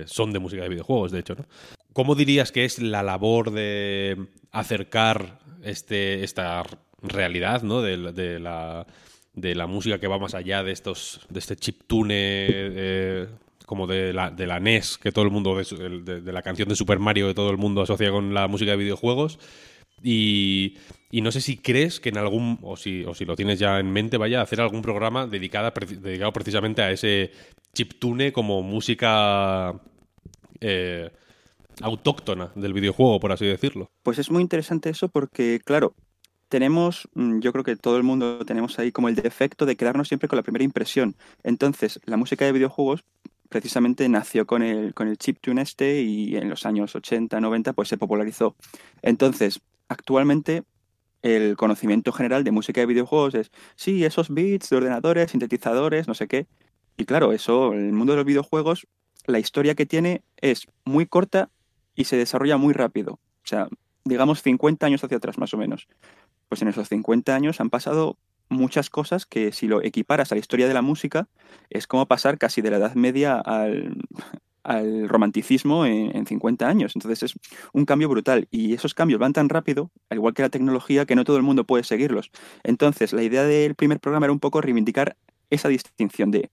son 0.07 0.33
de 0.33 0.39
música 0.41 0.63
de 0.63 0.71
videojuegos, 0.71 1.13
de 1.13 1.21
hecho. 1.21 1.37
¿no? 1.37 1.45
¿Cómo 1.93 2.15
dirías 2.15 2.51
que 2.51 2.65
es 2.65 2.81
la 2.81 3.03
labor 3.03 3.53
de 3.53 4.27
acercar 4.51 5.39
este, 5.63 6.25
esta 6.25 6.65
realidad 7.01 7.63
¿no? 7.63 7.81
de, 7.81 7.97
la 8.41 8.87
de 9.35 9.55
la 9.55 9.67
música 9.67 9.99
que 10.01 10.09
va 10.09 10.19
más 10.19 10.35
allá 10.35 10.65
de 10.65 10.73
estos 10.73 11.21
de 11.29 11.39
este 11.39 11.55
chiptune 11.55 13.29
como 13.73 13.87
de 13.87 14.13
la, 14.13 14.31
de 14.31 14.47
la 14.47 14.61
NES, 14.61 14.99
que 14.99 15.13
todo 15.13 15.25
el 15.25 15.31
mundo, 15.31 15.57
de, 15.57 16.21
de, 16.21 16.33
la 16.33 16.43
canción 16.43 16.69
de 16.69 16.77
Super 16.77 16.99
Mario 16.99 17.29
que 17.29 17.35
todo 17.35 17.51
el 17.51 17.57
mundo 17.57 17.83
asocia 17.83 18.11
con 18.11 18.35
la 18.35 18.47
música 18.47 18.73
de 18.73 18.77
videojuegos, 18.77 19.39
Y, 20.03 20.77
no 21.13 21.31
sé 21.31 21.41
si 21.41 21.59
crees 21.59 22.01
que 22.01 22.09
en 22.09 22.19
algún, 22.19 22.59
o 22.63 22.77
si, 22.77 23.05
o 23.05 23.15
si 23.15 23.25
lo 23.25 23.37
tienes 23.37 23.59
ya 23.59 23.79
en 23.79 23.93
mente, 23.93 24.17
vaya 24.17 24.41
a 24.41 24.43
hacer 24.43 24.61
algún 24.61 24.83
programa 24.83 25.27
dedicado, 25.27 25.73
dedicado 26.01 26.33
precisamente 26.33 26.83
a 26.83 26.91
ese 26.91 27.31
chiptune 27.75 28.33
como 28.33 28.63
música 28.63 29.75
eh, 30.61 31.11
autóctona 31.81 32.51
del 32.55 32.73
videojuego, 32.73 33.21
por 33.21 33.33
así 33.33 33.47
decirlo. 33.47 33.91
Pues 34.03 34.19
es 34.19 34.31
muy 34.31 34.43
interesante 34.43 34.91
eso 34.91 35.09
porque, 35.09 35.61
claro, 35.65 35.95
tenemos, 36.49 37.09
mm, 37.15 37.41
yo 37.41 37.53
creo 37.53 37.65
que 37.65 37.77
todo 37.77 37.97
el 37.97 38.03
mundo 38.03 38.45
tenemos 38.45 38.79
ahí 38.79 38.93
como 38.93 39.09
el 39.09 39.15
defecto 39.15 39.65
de 39.65 39.77
quedarnos 39.77 40.09
siempre 40.09 40.29
con 40.29 40.37
la 40.37 40.43
primera 40.43 40.65
impresión. 40.65 41.17
Entonces, 41.43 42.01
la 42.05 42.17
música 42.17 42.45
de 42.45 42.53
videojuegos 42.53 43.05
precisamente 43.49 44.09
nació 44.09 44.47
con 44.47 44.63
el, 44.63 44.95
con 44.95 45.09
el 45.09 45.19
chiptune 45.19 45.63
este 45.63 46.03
y 46.03 46.37
en 46.37 46.49
los 46.49 46.67
años 46.67 46.95
80, 46.95 47.41
90 47.41 47.73
pues 47.73 47.89
se 47.89 47.99
popularizó. 47.99 48.57
Entonces, 49.03 49.61
actualmente 49.93 50.65
el 51.23 51.57
conocimiento 51.57 52.13
general 52.13 52.45
de 52.45 52.51
música 52.51 52.81
de 52.81 52.87
videojuegos 52.87 53.35
es, 53.35 53.51
sí, 53.77 54.05
esos 54.05 54.29
beats 54.29 54.71
de 54.71 54.77
ordenadores, 54.77 55.31
sintetizadores, 55.31 56.09
no 56.09 56.15
sé 56.15 56.27
qué. 56.27 56.47
Y 56.97 57.05
claro, 57.05 57.33
eso, 57.33 57.73
el 57.73 57.93
mundo 57.93 58.13
de 58.13 58.19
los 58.19 58.27
videojuegos, 58.27 58.87
la 59.27 59.39
historia 59.39 59.75
que 59.75 59.87
tiene 59.87 60.23
es 60.37 60.67
muy 60.85 61.07
corta 61.07 61.49
y 61.95 62.05
se 62.05 62.17
desarrolla 62.17 62.57
muy 62.57 62.73
rápido. 62.75 63.15
O 63.15 63.47
sea, 63.47 63.69
digamos 64.05 64.43
50 64.43 64.85
años 64.85 65.05
hacia 65.05 65.17
atrás 65.17 65.39
más 65.39 65.55
o 65.55 65.57
menos. 65.57 65.87
Pues 66.49 66.61
en 66.63 66.69
esos 66.69 66.89
50 66.89 67.35
años 67.35 67.61
han 67.61 67.71
pasado 67.71 68.19
muchas 68.49 68.91
cosas 68.91 69.25
que 69.25 69.53
si 69.53 69.67
lo 69.67 69.83
equiparas 69.83 70.33
a 70.33 70.35
la 70.35 70.41
historia 70.41 70.69
de 70.69 70.75
la 70.75 70.83
música, 70.83 71.29
es 71.71 71.87
como 71.87 72.07
pasar 72.07 72.37
casi 72.37 72.61
de 72.63 72.71
la 72.71 72.77
Edad 72.79 72.95
Media 72.95 73.39
al, 73.39 73.97
al 74.65 75.09
romanticismo 75.09 75.87
en, 75.87 76.27
50 76.27 76.69
años. 76.69 76.93
Entonces 76.95 77.23
es 77.23 77.35
un 77.73 77.85
cambio 77.85 78.09
brutal 78.09 78.49
y 78.51 78.75
esos 78.75 78.95
cambios 78.95 79.21
van 79.21 79.33
tan 79.33 79.49
rápido, 79.49 79.91
al 80.11 80.19
igual 80.19 80.35
que 80.35 80.43
la 80.43 80.49
tecnología, 80.49 81.07
que 81.07 81.17
no 81.17 81.25
todo 81.25 81.37
el 81.37 81.43
mundo 81.43 81.65
puede 81.65 81.85
seguirlos. 81.85 82.31
Entonces 82.63 83.13
la 83.13 83.23
idea 83.23 83.45
del 83.45 83.75
primer 83.75 84.01
programa 84.01 84.27
era 84.27 84.33
un 84.33 84.41
poco 84.41 84.61
reivindicar 84.61 85.17
esa 85.51 85.69
distinción 85.69 86.31
de 86.31 86.51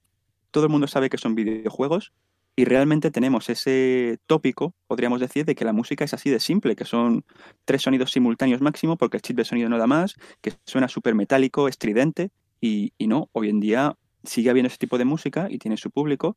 todo 0.52 0.64
el 0.66 0.72
mundo 0.72 0.88
sabe 0.88 1.10
que 1.10 1.18
son 1.18 1.36
videojuegos 1.36 2.12
y 2.56 2.66
realmente 2.66 3.12
tenemos 3.12 3.50
ese 3.50 4.20
tópico, 4.26 4.74
podríamos 4.88 5.22
decir, 5.22 5.46
de 5.46 5.56
que 5.56 5.64
la 5.64 5.72
música 5.72 6.04
es 6.04 6.14
así 6.14 6.30
de 6.30 6.40
simple, 6.40 6.76
que 6.76 6.86
son 6.86 7.24
tres 7.64 7.84
sonidos 7.84 8.12
simultáneos 8.12 8.60
máximo 8.60 8.98
porque 8.98 9.18
el 9.18 9.22
chip 9.22 9.38
de 9.38 9.46
sonido 9.46 9.70
no 9.70 9.78
da 9.78 9.88
más, 9.88 10.16
que 10.42 10.54
suena 10.66 10.90
súper 10.90 11.16
metálico, 11.16 11.68
estridente 11.68 12.32
y, 12.60 12.92
y 12.98 13.08
no, 13.08 13.30
hoy 13.32 13.50
en 13.50 13.60
día 13.60 13.96
sigue 14.24 14.50
habiendo 14.50 14.68
ese 14.68 14.78
tipo 14.78 14.98
de 14.98 15.06
música 15.06 15.48
y 15.50 15.58
tiene 15.58 15.78
su 15.78 15.92
público, 15.92 16.36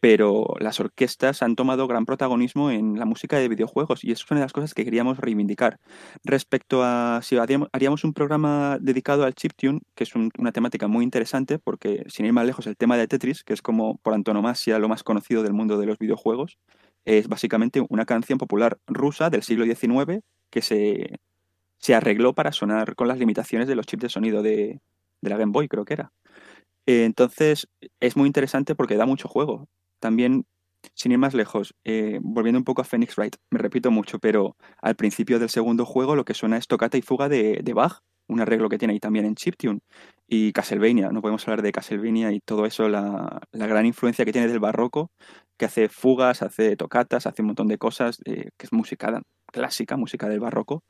pero 0.00 0.54
las 0.58 0.80
orquestas 0.80 1.42
han 1.42 1.54
tomado 1.56 1.86
gran 1.86 2.06
protagonismo 2.06 2.70
en 2.70 2.98
la 2.98 3.04
música 3.04 3.38
de 3.38 3.48
videojuegos 3.48 4.02
y 4.02 4.12
eso 4.12 4.24
es 4.24 4.30
una 4.30 4.40
de 4.40 4.46
las 4.46 4.52
cosas 4.52 4.74
que 4.74 4.84
queríamos 4.84 5.18
reivindicar. 5.18 5.78
Respecto 6.24 6.82
a 6.82 7.20
si 7.22 7.36
haríamos 7.36 8.04
un 8.04 8.14
programa 8.14 8.78
dedicado 8.80 9.24
al 9.24 9.34
chiptune, 9.34 9.80
que 9.94 10.04
es 10.04 10.14
una 10.14 10.52
temática 10.52 10.88
muy 10.88 11.04
interesante 11.04 11.58
porque 11.58 12.04
sin 12.08 12.24
ir 12.24 12.32
más 12.32 12.46
lejos 12.46 12.66
el 12.66 12.76
tema 12.76 12.96
de 12.96 13.06
Tetris, 13.08 13.44
que 13.44 13.52
es 13.52 13.60
como 13.62 13.98
por 13.98 14.14
antonomasia 14.14 14.78
lo 14.78 14.88
más 14.88 15.02
conocido 15.02 15.42
del 15.42 15.52
mundo 15.52 15.78
de 15.78 15.86
los 15.86 15.98
videojuegos, 15.98 16.58
es 17.04 17.28
básicamente 17.28 17.84
una 17.90 18.06
canción 18.06 18.38
popular 18.38 18.78
rusa 18.86 19.28
del 19.30 19.42
siglo 19.42 19.66
XIX 19.66 20.22
que 20.50 20.62
se, 20.62 21.20
se 21.78 21.94
arregló 21.94 22.34
para 22.34 22.52
sonar 22.52 22.94
con 22.94 23.06
las 23.08 23.18
limitaciones 23.18 23.68
de 23.68 23.74
los 23.74 23.86
chips 23.86 24.02
de 24.02 24.08
sonido 24.08 24.42
de, 24.42 24.80
de 25.20 25.30
la 25.30 25.36
Game 25.36 25.52
Boy, 25.52 25.68
creo 25.68 25.84
que 25.84 25.94
era. 25.94 26.12
Entonces, 26.86 27.68
es 28.00 28.16
muy 28.16 28.26
interesante 28.26 28.74
porque 28.74 28.96
da 28.96 29.06
mucho 29.06 29.28
juego 29.28 29.68
también, 30.00 30.46
sin 30.94 31.12
ir 31.12 31.18
más 31.18 31.34
lejos, 31.34 31.74
eh, 31.84 32.18
volviendo 32.22 32.58
un 32.58 32.64
poco 32.64 32.82
a 32.82 32.84
Phoenix 32.84 33.16
Wright, 33.16 33.36
me 33.50 33.58
repito 33.58 33.90
mucho, 33.90 34.18
pero 34.18 34.56
al 34.80 34.96
principio 34.96 35.38
del 35.38 35.50
segundo 35.50 35.84
juego 35.86 36.16
lo 36.16 36.24
que 36.24 36.34
suena 36.34 36.56
es 36.56 36.66
tocata 36.66 36.98
y 36.98 37.02
fuga 37.02 37.28
de, 37.28 37.62
Bach, 37.74 38.00
un 38.28 38.40
arreglo 38.40 38.68
que 38.68 38.78
tiene 38.78 38.94
ahí 38.94 39.00
también 39.00 39.26
en 39.26 39.34
chiptune. 39.34 39.80
Y 40.26 40.52
Castlevania, 40.52 41.10
no 41.10 41.20
podemos 41.20 41.46
hablar 41.46 41.62
de 41.62 41.72
Castlevania 41.72 42.32
y 42.32 42.40
todo 42.40 42.66
eso, 42.66 42.88
la, 42.88 43.40
gran 43.52 43.86
influencia 43.86 44.24
que 44.24 44.32
tiene 44.32 44.48
del 44.48 44.60
barroco, 44.60 45.10
que 45.58 45.66
hace 45.66 45.88
fugas, 45.88 46.42
hace 46.42 46.76
tocatas, 46.76 47.26
hace 47.26 47.42
un 47.42 47.48
montón 47.48 47.68
de 47.68 47.78
cosas, 47.78 48.18
eh, 48.24 48.50
que 48.56 48.66
es 48.66 48.72
música 48.72 49.22
clásica, 49.52 49.96
música 49.96 50.28
del 50.28 50.40
barroco, 50.40 50.84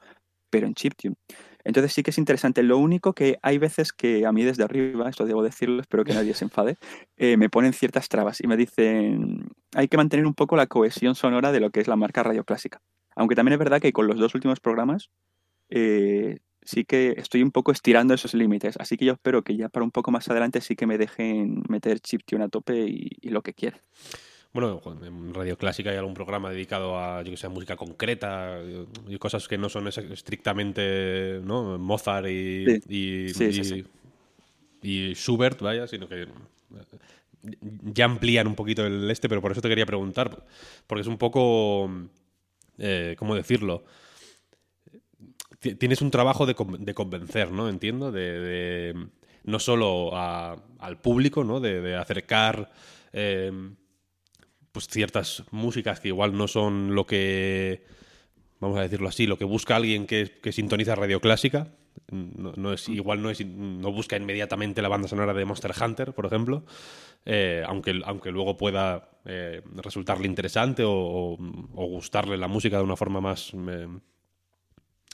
pero 0.50 0.66
en 0.66 0.74
chiptune. 0.74 1.16
Entonces 1.64 1.92
sí 1.92 2.02
que 2.02 2.10
es 2.10 2.18
interesante. 2.18 2.62
Lo 2.62 2.78
único 2.78 3.12
que 3.12 3.38
hay 3.42 3.58
veces 3.58 3.92
que 3.92 4.26
a 4.26 4.32
mí 4.32 4.44
desde 4.44 4.64
arriba, 4.64 5.08
esto 5.08 5.26
debo 5.26 5.42
decirlo, 5.42 5.80
espero 5.80 6.04
que 6.04 6.14
nadie 6.14 6.34
se 6.34 6.44
enfade, 6.44 6.76
eh, 7.16 7.36
me 7.36 7.50
ponen 7.50 7.72
ciertas 7.72 8.08
trabas 8.08 8.40
y 8.40 8.46
me 8.46 8.56
dicen, 8.56 9.48
hay 9.74 9.88
que 9.88 9.96
mantener 9.96 10.26
un 10.26 10.34
poco 10.34 10.56
la 10.56 10.66
cohesión 10.66 11.14
sonora 11.14 11.52
de 11.52 11.60
lo 11.60 11.70
que 11.70 11.80
es 11.80 11.88
la 11.88 11.96
marca 11.96 12.22
radio 12.22 12.44
clásica. 12.44 12.80
Aunque 13.14 13.34
también 13.34 13.54
es 13.54 13.58
verdad 13.58 13.80
que 13.80 13.92
con 13.92 14.06
los 14.06 14.18
dos 14.18 14.34
últimos 14.34 14.60
programas 14.60 15.10
eh, 15.68 16.38
sí 16.62 16.84
que 16.84 17.14
estoy 17.16 17.42
un 17.42 17.50
poco 17.50 17.72
estirando 17.72 18.14
esos 18.14 18.34
límites. 18.34 18.76
Así 18.78 18.96
que 18.96 19.04
yo 19.04 19.12
espero 19.12 19.42
que 19.42 19.56
ya 19.56 19.68
para 19.68 19.84
un 19.84 19.90
poco 19.90 20.10
más 20.10 20.28
adelante 20.28 20.60
sí 20.60 20.76
que 20.76 20.86
me 20.86 20.98
dejen 20.98 21.62
meter 21.68 22.00
chiptune 22.00 22.44
a 22.44 22.48
tope 22.48 22.86
y, 22.86 23.28
lo 23.30 23.42
que 23.42 23.54
quieran. 23.54 23.80
Bueno, 24.52 24.82
en 25.04 25.32
Radio 25.32 25.56
Clásica 25.56 25.90
hay 25.90 25.96
algún 25.96 26.14
programa 26.14 26.50
dedicado 26.50 26.98
a, 26.98 27.22
yo 27.22 27.30
que 27.30 27.36
sé, 27.36 27.48
música 27.48 27.76
concreta 27.76 28.58
y 29.06 29.16
cosas 29.18 29.46
que 29.46 29.56
no 29.56 29.68
son 29.68 29.86
estrictamente 29.86 31.40
¿no? 31.44 31.78
Mozart 31.78 32.26
y, 32.26 32.64
y, 34.82 35.14
Schubert, 35.14 35.60
vaya, 35.60 35.86
sino 35.86 36.08
que 36.08 36.22
eh, 36.22 36.26
ya 37.94 38.06
amplían 38.06 38.48
un 38.48 38.56
poquito 38.56 38.84
el 38.84 39.08
este, 39.08 39.28
pero 39.28 39.40
por 39.40 39.52
eso 39.52 39.60
te 39.60 39.68
quería 39.68 39.86
preguntar, 39.86 40.44
porque 40.88 41.02
es 41.02 41.06
un 41.06 41.16
poco, 41.18 41.88
eh, 42.78 43.14
¿cómo 43.18 43.36
decirlo? 43.36 43.84
Tienes 45.60 46.02
un 46.02 46.10
trabajo 46.10 46.44
de, 46.46 46.54
convencer, 46.94 47.52
¿no? 47.52 47.68
Entiendo, 47.68 48.10
de, 48.10 48.96
no 49.44 49.58
solo 49.60 50.10
al 50.16 50.98
público, 51.00 51.44
¿no? 51.44 51.60
De, 51.60 51.94
acercar... 51.94 52.72
Eh, 53.12 53.52
pues 54.72 54.88
ciertas 54.88 55.44
músicas 55.50 56.00
que 56.00 56.08
igual 56.08 56.36
no 56.36 56.48
son 56.48 56.94
lo 56.94 57.06
que, 57.06 57.84
vamos 58.60 58.78
a 58.78 58.82
decirlo 58.82 59.08
así, 59.08 59.26
lo 59.26 59.38
que 59.38 59.44
busca 59.44 59.76
alguien 59.76 60.06
que, 60.06 60.30
sintoniza 60.52 60.94
radio 60.94 61.20
clásica. 61.20 61.68
No, 62.10 62.72
es, 62.72 62.88
igual 62.88 63.22
no, 63.22 63.30
es, 63.30 63.44
no 63.44 63.92
busca 63.92 64.16
inmediatamente 64.16 64.82
la 64.82 64.88
banda 64.88 65.08
sonora 65.08 65.34
de 65.34 65.44
Monster 65.44 65.72
Hunter, 65.80 66.12
por 66.12 66.26
ejemplo, 66.26 66.64
eh, 67.24 67.62
aunque, 67.66 68.00
aunque 68.04 68.30
luego 68.30 68.56
pueda 68.56 69.10
eh, 69.24 69.62
resultarle 69.76 70.26
interesante 70.26 70.82
o, 70.86 71.36
gustarle 71.74 72.36
la 72.36 72.48
música 72.48 72.78
de 72.78 72.84
una 72.84 72.96
forma 72.96 73.20
más 73.20 73.52
eh, 73.54 73.88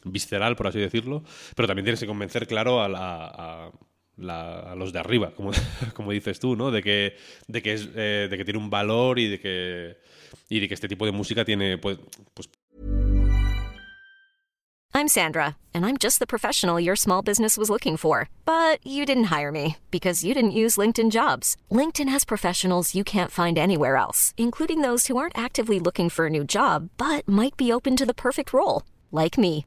visceral, 0.05 0.57
por 0.57 0.69
así 0.69 0.79
decirlo. 0.79 1.23
Pero 1.55 1.67
también 1.67 1.85
tienes 1.85 2.01
que 2.01 2.07
convencer, 2.07 2.47
claro, 2.47 2.81
a, 2.83 3.71
la, 4.17 4.61
a 4.61 4.75
los 4.75 4.93
de 4.93 4.99
arriba, 4.99 5.33
como, 5.35 5.51
como 5.95 6.13
dices 6.13 6.41
tú, 6.41 6.57
¿no? 6.57 6.71
De 6.71 6.83
que, 6.83 7.17
de 7.47 7.63
que, 7.63 7.73
es, 7.75 7.89
eh, 7.95 8.29
de 8.31 8.37
que 8.37 8.45
tiene 8.45 8.59
un 8.59 8.71
valor 8.71 9.19
y 9.19 9.29
de 9.29 9.41
que, 9.41 9.97
y 10.49 10.61
de 10.61 10.69
que 10.69 10.75
este 10.75 10.89
tipo 10.89 11.05
de 11.07 11.13
música 11.13 11.45
tiene, 11.45 11.79
pues, 11.79 11.99
pues... 12.35 12.49
I'm 14.95 15.09
Sandra, 15.09 15.59
and 15.75 15.85
I'm 15.85 15.99
just 15.99 16.21
the 16.21 16.27
professional 16.27 16.81
your 16.81 16.97
small 16.97 17.21
business 17.21 17.59
was 17.59 17.69
looking 17.69 17.99
for. 17.99 18.31
But 18.47 18.79
you 18.83 19.05
didn't 19.05 19.25
hire 19.25 19.53
me 19.53 19.77
because 19.91 20.25
you 20.25 20.33
didn't 20.33 20.53
use 20.53 20.79
LinkedIn 20.79 21.11
jobs. 21.11 21.55
LinkedIn 21.71 22.09
has 22.09 22.25
professionals 22.25 22.95
you 22.95 23.05
can't 23.05 23.31
find 23.31 23.59
anywhere 23.59 23.97
else, 23.97 24.33
including 24.39 24.81
those 24.81 25.07
who 25.07 25.19
aren't 25.19 25.37
actively 25.37 25.79
looking 25.79 26.09
for 26.09 26.27
a 26.27 26.31
new 26.31 26.45
job, 26.45 26.89
but 26.97 27.29
might 27.29 27.59
be 27.59 27.71
open 27.71 27.95
to 27.97 28.07
the 28.07 28.15
perfect 28.15 28.55
role, 28.55 28.85
like 29.13 29.37
me. 29.37 29.67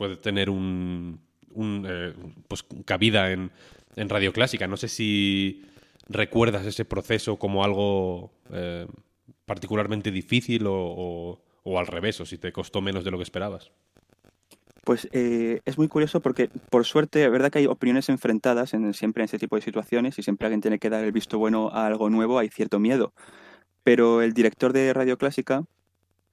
Puede 0.00 0.16
tener 0.16 0.48
un, 0.48 1.20
eh, 1.86 2.14
pues 2.48 2.64
cabida 2.86 3.32
en, 3.32 3.50
en 3.96 4.08
radio 4.08 4.32
clásica. 4.32 4.66
No 4.66 4.78
sé 4.78 4.88
si 4.88 5.66
recuerdas 6.08 6.64
ese 6.64 6.86
proceso 6.86 7.36
como 7.36 7.64
algo 7.64 8.32
eh, 8.50 8.86
particularmente 9.44 10.10
difícil 10.10 10.64
o, 10.66 11.38
o 11.64 11.78
al 11.78 11.86
revés, 11.86 12.18
o 12.22 12.24
si 12.24 12.38
te 12.38 12.50
costó 12.50 12.80
menos 12.80 13.04
de 13.04 13.10
lo 13.10 13.18
que 13.18 13.24
esperabas. 13.24 13.72
Pues 14.84 15.06
eh, 15.12 15.60
es 15.66 15.76
muy 15.76 15.88
curioso 15.88 16.20
porque, 16.20 16.48
por 16.70 16.86
suerte, 16.86 17.22
es 17.22 17.30
verdad 17.30 17.52
que 17.52 17.58
hay 17.58 17.66
opiniones 17.66 18.08
enfrentadas 18.08 18.72
en, 18.72 18.94
siempre 18.94 19.22
en 19.22 19.26
este 19.26 19.38
tipo 19.38 19.56
de 19.56 19.60
situaciones 19.60 20.18
y 20.18 20.22
siempre 20.22 20.46
alguien 20.46 20.62
tiene 20.62 20.78
que 20.78 20.88
dar 20.88 21.04
el 21.04 21.12
visto 21.12 21.38
bueno 21.38 21.68
a 21.74 21.86
algo 21.86 22.08
nuevo, 22.08 22.38
hay 22.38 22.48
cierto 22.48 22.78
miedo. 22.78 23.12
Pero 23.84 24.22
el 24.22 24.32
director 24.32 24.72
de 24.72 24.94
Radio 24.94 25.18
Clásica, 25.18 25.64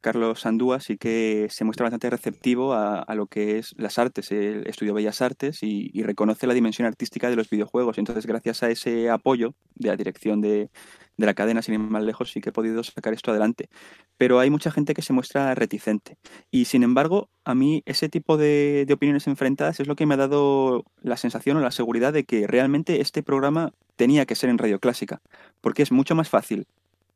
Carlos 0.01 0.42
Sandúa, 0.42 0.80
sí 0.80 0.98
que 0.98 1.48
se 1.50 1.63
muestra 1.63 1.86
bastante 1.86 2.10
receptivo 2.10 2.74
a, 2.74 3.06
lo 3.16 3.27
que 3.27 3.58
es 3.58 3.74
las 3.77 3.98
artes. 3.98 4.32
Él 4.32 4.63
estudió 4.68 4.94
Bellas 4.94 5.22
Artes 5.22 5.63
y, 5.63 5.89
y, 5.94 6.04
reconoce 6.04 6.48
la 6.48 6.54
dimensión 6.54 6.88
artística 6.88 7.30
de 7.30 7.36
los 7.36 7.50
videojuegos. 7.50 7.98
Entonces, 7.98 8.25
gracias 8.25 8.63
a 8.63 8.70
ese 8.70 9.10
apoyo 9.10 9.54
de 9.75 9.89
la 9.89 9.96
dirección 9.96 10.42
de, 10.42 10.70
de 11.18 11.25
la 11.25 11.34
cadena, 11.34 11.62
sin 11.62 11.74
ir 11.74 11.80
más 11.80 12.04
lejos, 12.04 12.32
sí 12.32 12.42
que 12.42 12.50
he 12.50 12.54
podido 12.54 12.84
sacar 12.84 13.13
esto 13.13 13.32
adelante. 13.32 13.70
Pero 14.18 14.39
hay 14.39 14.50
mucha 14.50 14.72
gente 14.72 14.94
que 14.94 15.01
se 15.01 15.13
muestra 15.13 15.54
reticente. 15.56 16.18
Y 16.51 16.66
sin 16.66 16.84
embargo, 16.84 17.30
a 17.44 17.56
mí 17.56 17.82
ese 17.86 18.08
tipo 18.08 18.38
de, 18.38 18.88
opiniones 18.92 19.27
enfrentadas 19.27 19.80
es 19.80 19.88
lo 19.88 19.96
que 19.96 20.06
me 20.06 20.13
ha 20.13 20.18
dado 20.18 20.86
la 21.01 21.18
sensación 21.18 21.58
o 21.58 21.60
la 21.60 21.72
seguridad 21.72 22.13
de 22.13 22.24
que 22.24 22.48
realmente 22.48 23.01
este 23.01 23.24
programa 23.24 23.74
tenía 23.96 24.25
que 24.25 24.36
ser 24.36 24.50
en 24.50 24.60
radio 24.60 24.80
clásica. 24.80 25.22
Porque 25.60 25.84
es 25.84 25.92
mucho 25.92 26.16
más 26.16 26.30
fácil 26.30 26.68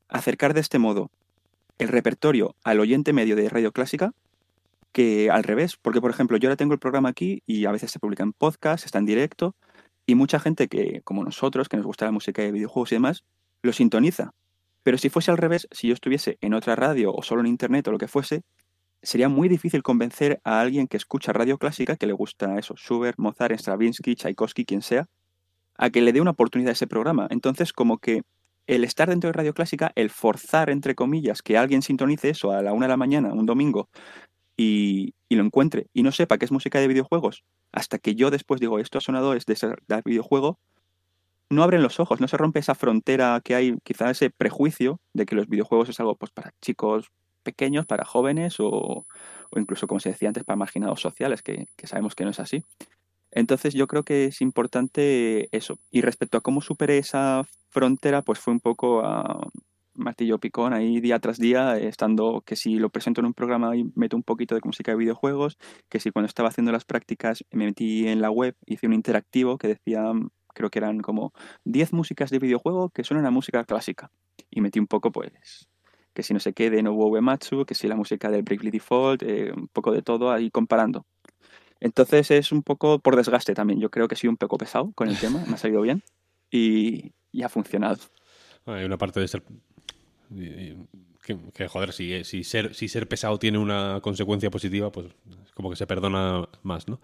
acercar 0.09 0.53
de 0.53 0.61
este 0.61 0.79
modo 0.79 1.11
el 1.81 1.88
repertorio 1.88 2.55
al 2.63 2.79
oyente 2.79 3.11
medio 3.11 3.35
de 3.35 3.50
radio 3.50 3.71
clásica 3.71 4.13
que 4.91 5.29
al 5.31 5.43
revés. 5.43 5.77
Porque, 5.81 6.01
por 6.01 6.11
ejemplo, 6.11 6.38
yo 6.38 6.50
ahora 6.50 6.57
tengo 6.57 6.73
el 6.73 6.79
programa 6.79 7.09
aquí 7.09 7.41
y 7.45 7.65
a 7.65 7.71
veces 7.71 7.91
se 7.91 8.00
publica 8.00 8.23
en 8.23 8.33
podcast, 8.33 8.85
está 8.85 9.00
en 9.00 9.05
directo. 9.05 9.55
Y 10.05 10.15
mucha 10.15 10.39
gente 10.39 10.67
que, 10.67 11.01
como 11.03 11.23
nosotros, 11.23 11.69
que 11.69 11.77
nos 11.77 11.85
gusta 11.85 12.05
la 12.05 12.11
música 12.11 12.41
de 12.41 12.51
videojuegos 12.51 12.91
y 12.91 12.95
demás, 12.95 13.23
lo 13.61 13.73
sintoniza. 13.73 14.31
Pero 14.83 14.97
si 14.97 15.09
fuese 15.09 15.31
al 15.31 15.38
revés, 15.38 15.67
si 15.71 15.88
yo 15.88 15.93
estuviese 15.93 16.38
en 16.41 16.53
otra 16.53 16.75
radio 16.75 17.13
o 17.13 17.21
solo 17.23 17.41
en 17.41 17.47
internet 17.47 17.88
o 17.88 17.91
lo 17.91 17.97
que 17.97 18.07
fuese, 18.07 18.43
sería 19.01 19.29
muy 19.29 19.47
difícil 19.50 19.83
convencer 19.83 20.39
a 20.43 20.59
alguien 20.61 20.88
que 20.88 20.97
escucha 20.97 21.33
radio 21.33 21.57
clásica, 21.57 21.95
que 21.95 22.07
le 22.07 22.13
gusta 22.13 22.57
eso, 22.57 22.75
Schubert, 22.75 23.17
Mozart, 23.17 23.53
Stravinsky, 23.53 24.15
Tchaikovsky, 24.15 24.65
quien 24.65 24.81
sea, 24.81 25.07
a 25.77 25.89
que 25.89 26.01
le 26.01 26.13
dé 26.13 26.21
una 26.21 26.31
oportunidad 26.31 26.69
a 26.69 26.73
ese 26.73 26.88
programa. 26.88 27.27
Entonces, 27.29 27.73
como 27.73 27.97
que 27.97 28.23
el 28.67 28.83
estar 28.83 29.09
dentro 29.09 29.29
de 29.29 29.33
radio 29.33 29.53
clásica, 29.53 29.91
el 29.95 30.09
forzar, 30.09 30.69
entre 30.69 30.95
comillas, 30.95 31.41
que 31.41 31.57
alguien 31.57 31.81
sintonice 31.81 32.29
eso 32.29 32.51
a 32.51 32.61
la 32.61 32.73
una 32.73 32.85
de 32.85 32.91
la 32.91 32.97
mañana, 32.97 33.33
un 33.33 33.45
domingo, 33.45 33.89
y, 34.57 35.13
lo 35.29 35.43
encuentre 35.43 35.87
y 35.93 36.03
no 36.03 36.11
sepa 36.11 36.37
que 36.37 36.45
es 36.45 36.51
música 36.51 36.79
de 36.79 36.87
videojuegos, 36.87 37.43
hasta 37.71 37.99
que 37.99 38.15
yo 38.15 38.29
después 38.31 38.59
digo, 38.59 38.79
esto 38.79 38.97
ha 38.97 39.01
sonado 39.01 39.33
es 39.33 39.45
de 39.45 39.53
ese 39.53 39.69
videojuego, 40.03 40.59
no 41.49 41.63
abren 41.63 41.83
los 41.83 41.99
ojos, 41.99 42.19
no 42.21 42.27
se 42.27 42.37
rompe 42.37 42.59
esa 42.59 42.75
frontera 42.75 43.39
que 43.43 43.55
hay, 43.55 43.77
quizá 43.83 44.09
ese 44.09 44.29
prejuicio 44.29 44.99
de 45.13 45.25
que 45.25 45.35
los 45.35 45.47
videojuegos 45.47 45.89
es 45.89 45.99
algo 45.99 46.15
pues, 46.15 46.31
para 46.31 46.53
chicos 46.61 47.11
pequeños, 47.43 47.85
para 47.85 48.05
jóvenes 48.05 48.57
o, 48.59 49.05
incluso, 49.55 49.87
como 49.87 49.99
se 49.99 50.09
decía 50.09 50.29
antes, 50.29 50.43
para 50.43 50.57
marginados 50.57 51.01
sociales, 51.01 51.41
que, 51.41 51.67
sabemos 51.83 52.15
que 52.15 52.23
no 52.23 52.29
es 52.29 52.39
así. 52.39 52.63
Entonces 53.31 53.73
yo 53.73 53.88
creo 53.88 54.03
que 54.03 54.25
es 54.25 54.41
importante 54.41 55.50
eso. 55.55 55.79
Y 55.91 56.01
respecto 56.01 56.38
a 56.38 56.41
cómo 56.41 56.61
superé 56.61 56.97
esa 56.97 57.43
frontera, 57.69 58.21
pues 58.21 58.39
fue 58.39 58.53
un 58.53 58.59
poco 58.59 59.01
a 59.05 59.47
martillo 59.93 60.39
picón 60.39 60.73
ahí 60.73 61.00
día 61.01 61.19
tras 61.19 61.38
día, 61.38 61.77
estando 61.77 62.43
que 62.45 62.55
si 62.55 62.75
lo 62.75 62.89
presento 62.89 63.21
en 63.21 63.27
un 63.27 63.33
programa 63.33 63.75
y 63.75 63.91
meto 63.95 64.15
un 64.15 64.23
poquito 64.23 64.55
de 64.55 64.61
música 64.63 64.91
de 64.91 64.97
videojuegos, 64.97 65.57
que 65.89 66.00
si 66.00 66.11
cuando 66.11 66.27
estaba 66.27 66.50
haciendo 66.50 66.71
las 66.71 66.85
prácticas 66.85 67.43
me 67.51 67.65
metí 67.65 68.07
en 68.07 68.21
la 68.21 68.31
web, 68.31 68.55
hice 68.65 68.88
un 68.88 68.93
interactivo 68.93 69.57
que 69.57 69.67
decía 69.67 70.11
creo 70.53 70.69
que 70.69 70.79
eran 70.79 71.00
como 71.00 71.33
10 71.65 71.93
músicas 71.93 72.29
de 72.29 72.39
videojuego 72.39 72.89
que 72.89 73.03
suenan 73.03 73.25
a 73.25 73.31
música 73.31 73.63
clásica. 73.63 74.11
Y 74.50 74.61
metí 74.61 74.79
un 74.79 74.88
poco, 74.88 75.11
pues, 75.11 75.69
que 76.13 76.23
si 76.23 76.33
no 76.33 76.39
se 76.39 76.53
quede 76.53 76.83
no 76.83 76.93
hubo 76.93 77.07
Uematsu, 77.09 77.65
que 77.65 77.75
si 77.75 77.88
la 77.88 77.95
música 77.95 78.29
del 78.29 78.43
Bravely 78.43 78.71
Default, 78.71 79.23
eh, 79.23 79.51
un 79.55 79.67
poco 79.69 79.91
de 79.91 80.01
todo 80.01 80.31
ahí 80.31 80.50
comparando. 80.51 81.05
Entonces 81.81 82.31
es 82.31 82.51
un 82.51 82.63
poco 82.63 83.00
por 83.00 83.15
desgaste 83.17 83.53
también. 83.53 83.81
Yo 83.81 83.89
creo 83.89 84.07
que 84.07 84.15
he 84.15 84.17
sido 84.17 84.31
un 84.31 84.38
poco 84.38 84.57
pesado 84.57 84.91
con 84.93 85.09
el 85.09 85.19
tema, 85.19 85.43
me 85.47 85.55
ha 85.55 85.57
salido 85.57 85.81
bien 85.81 86.03
y, 86.50 87.11
ha 87.44 87.50
funcionado. 87.50 87.98
Hay 88.65 88.85
una 88.85 88.98
parte 88.98 89.20
de 89.20 89.27
ser 89.27 89.44
que, 91.53 91.67
joder, 91.67 91.91
si, 91.94 92.24
si, 92.24 92.44
ser, 92.44 92.74
si 92.75 92.87
ser 92.87 93.07
pesado 93.07 93.37
tiene 93.37 93.57
una 93.57 94.00
consecuencia 94.01 94.50
positiva, 94.50 94.91
pues 94.91 95.07
como 95.53 95.70
que 95.70 95.75
se 95.75 95.87
perdona 95.87 96.48
más, 96.63 96.87
¿no? 96.87 97.00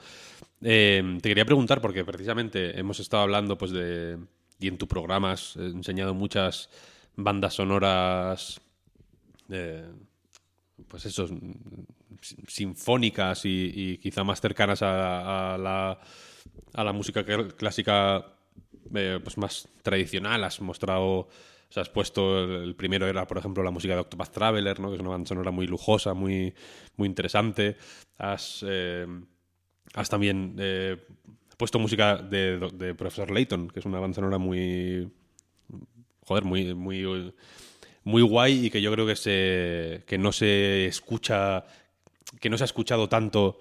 Eh, 0.62 1.20
te 1.22 1.30
quería 1.30 1.46
preguntar, 1.46 1.82
porque 1.82 2.04
precisamente 2.04 2.80
hemos 2.80 3.00
estado 3.00 3.24
hablando, 3.24 3.58
pues, 3.58 3.72
de. 3.72 4.18
Y 4.60 4.68
en 4.68 4.78
tu 4.78 4.88
programa 4.88 5.34
has 5.34 5.56
enseñado 5.56 6.14
muchas 6.16 6.70
bandas 7.16 7.54
sonoras. 7.54 8.60
Eh, 9.50 9.86
pues 10.88 11.06
eso, 11.06 11.28
sinfónicas 12.22 13.42
y, 13.46 13.98
quizá 13.98 14.24
más 14.24 14.42
cercanas 14.42 14.82
a, 14.82 15.58
la, 15.58 16.00
a 16.74 16.84
la 16.84 16.94
música 16.94 17.24
clásica 17.24 18.26
eh, 18.96 19.20
pues 19.24 19.38
más 19.38 19.68
tradicional. 19.84 20.44
Has 20.44 20.62
mostrado 20.62 21.28
o 21.70 21.74
sea, 21.74 21.82
has 21.82 21.90
puesto, 21.90 22.44
el, 22.44 22.76
primero 22.76 23.08
era, 23.08 23.28
por 23.28 23.38
ejemplo, 23.38 23.62
la 23.62 23.72
música 23.72 23.94
de 23.94 24.00
Octopath 24.00 24.32
Traveler, 24.32 24.80
¿no? 24.80 24.90
que 24.90 24.96
es 24.96 25.02
una 25.02 25.10
banda 25.10 25.28
sonora 25.28 25.52
muy 25.52 25.68
lujosa, 25.68 26.14
muy, 26.14 26.54
muy 26.96 27.08
interesante. 27.08 27.76
Has, 28.18 28.64
eh, 28.68 29.06
has 29.94 30.10
también 30.10 30.56
eh, 30.60 30.98
puesto 31.58 31.78
música 31.78 32.18
de, 32.18 32.96
Profesor 32.98 33.32
Layton, 33.32 33.70
que 33.70 33.80
es 33.80 33.86
una 33.86 34.00
banda 34.00 34.16
sonora 34.16 34.38
muy... 34.38 35.12
Joder, 36.22 36.44
muy, 36.44 36.74
muy, 36.74 37.34
muy 38.04 38.22
guay 38.22 38.66
y 38.66 38.70
que 38.70 38.82
yo 38.82 38.92
creo 38.92 39.06
que, 39.06 39.16
se, 39.16 40.04
que 40.08 40.18
no 40.18 40.32
se 40.32 40.86
escucha... 40.86 41.66
que 42.40 42.50
no 42.50 42.58
se 42.58 42.64
ha 42.64 42.66
escuchado 42.66 43.10
tanto 43.10 43.60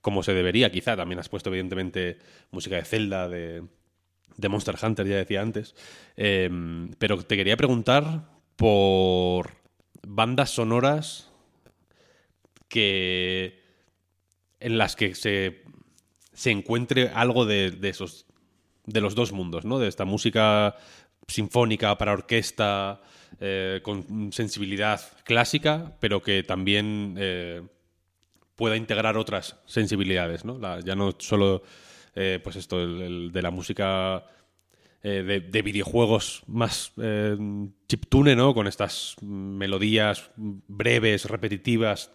como 0.00 0.22
se 0.22 0.34
debería, 0.34 0.70
quizá. 0.70 0.96
También 0.96 1.18
has 1.18 1.28
puesto, 1.28 1.50
evidentemente, 1.50 2.18
música 2.50 2.76
de 2.76 2.84
Zelda, 2.84 3.28
de, 3.28 3.64
de 4.36 4.48
Monster 4.48 4.76
Hunter, 4.80 5.06
ya 5.06 5.16
decía 5.16 5.40
antes. 5.40 5.74
Em, 6.16 6.92
pero 6.98 7.22
te 7.22 7.36
quería 7.36 7.56
preguntar 7.56 8.28
por 8.56 9.50
bandas 10.06 10.50
sonoras 10.50 11.30
que 12.68 13.62
en 14.60 14.78
las 14.78 14.96
que 14.96 15.14
se, 15.14 15.62
se 16.32 16.50
encuentre 16.50 17.08
algo 17.08 17.44
de, 17.44 17.76
esos 17.82 18.26
de 18.84 19.00
los 19.00 19.14
dos 19.14 19.32
mundos, 19.32 19.64
¿no? 19.64 19.78
De 19.78 19.88
esta 19.88 20.04
música 20.04 20.76
sinfónica 21.26 21.96
para 21.98 22.12
orquesta 22.12 23.00
eh, 23.40 23.80
con 23.82 24.32
sensibilidad 24.32 25.00
clásica, 25.24 25.96
pero 26.00 26.22
que 26.22 26.42
también 26.42 27.16
eh, 27.18 27.62
pueda 28.56 28.76
integrar 28.76 29.16
otras 29.16 29.56
sensibilidades, 29.66 30.44
¿no? 30.44 30.58
ya 30.80 30.94
no 30.94 31.14
solo 31.18 31.62
eh, 32.18 32.40
pues 32.42 32.56
esto, 32.56 32.82
el, 32.82 33.30
de 33.30 33.42
la 33.42 33.50
música 33.50 34.24
eh, 35.02 35.42
de, 35.46 35.62
videojuegos 35.62 36.42
más 36.46 36.92
eh, 36.96 37.36
chiptune, 37.86 38.34
¿no? 38.34 38.54
Con 38.54 38.66
estas 38.66 39.16
melodías 39.20 40.30
breves, 40.36 41.26
repetitivas, 41.26 42.10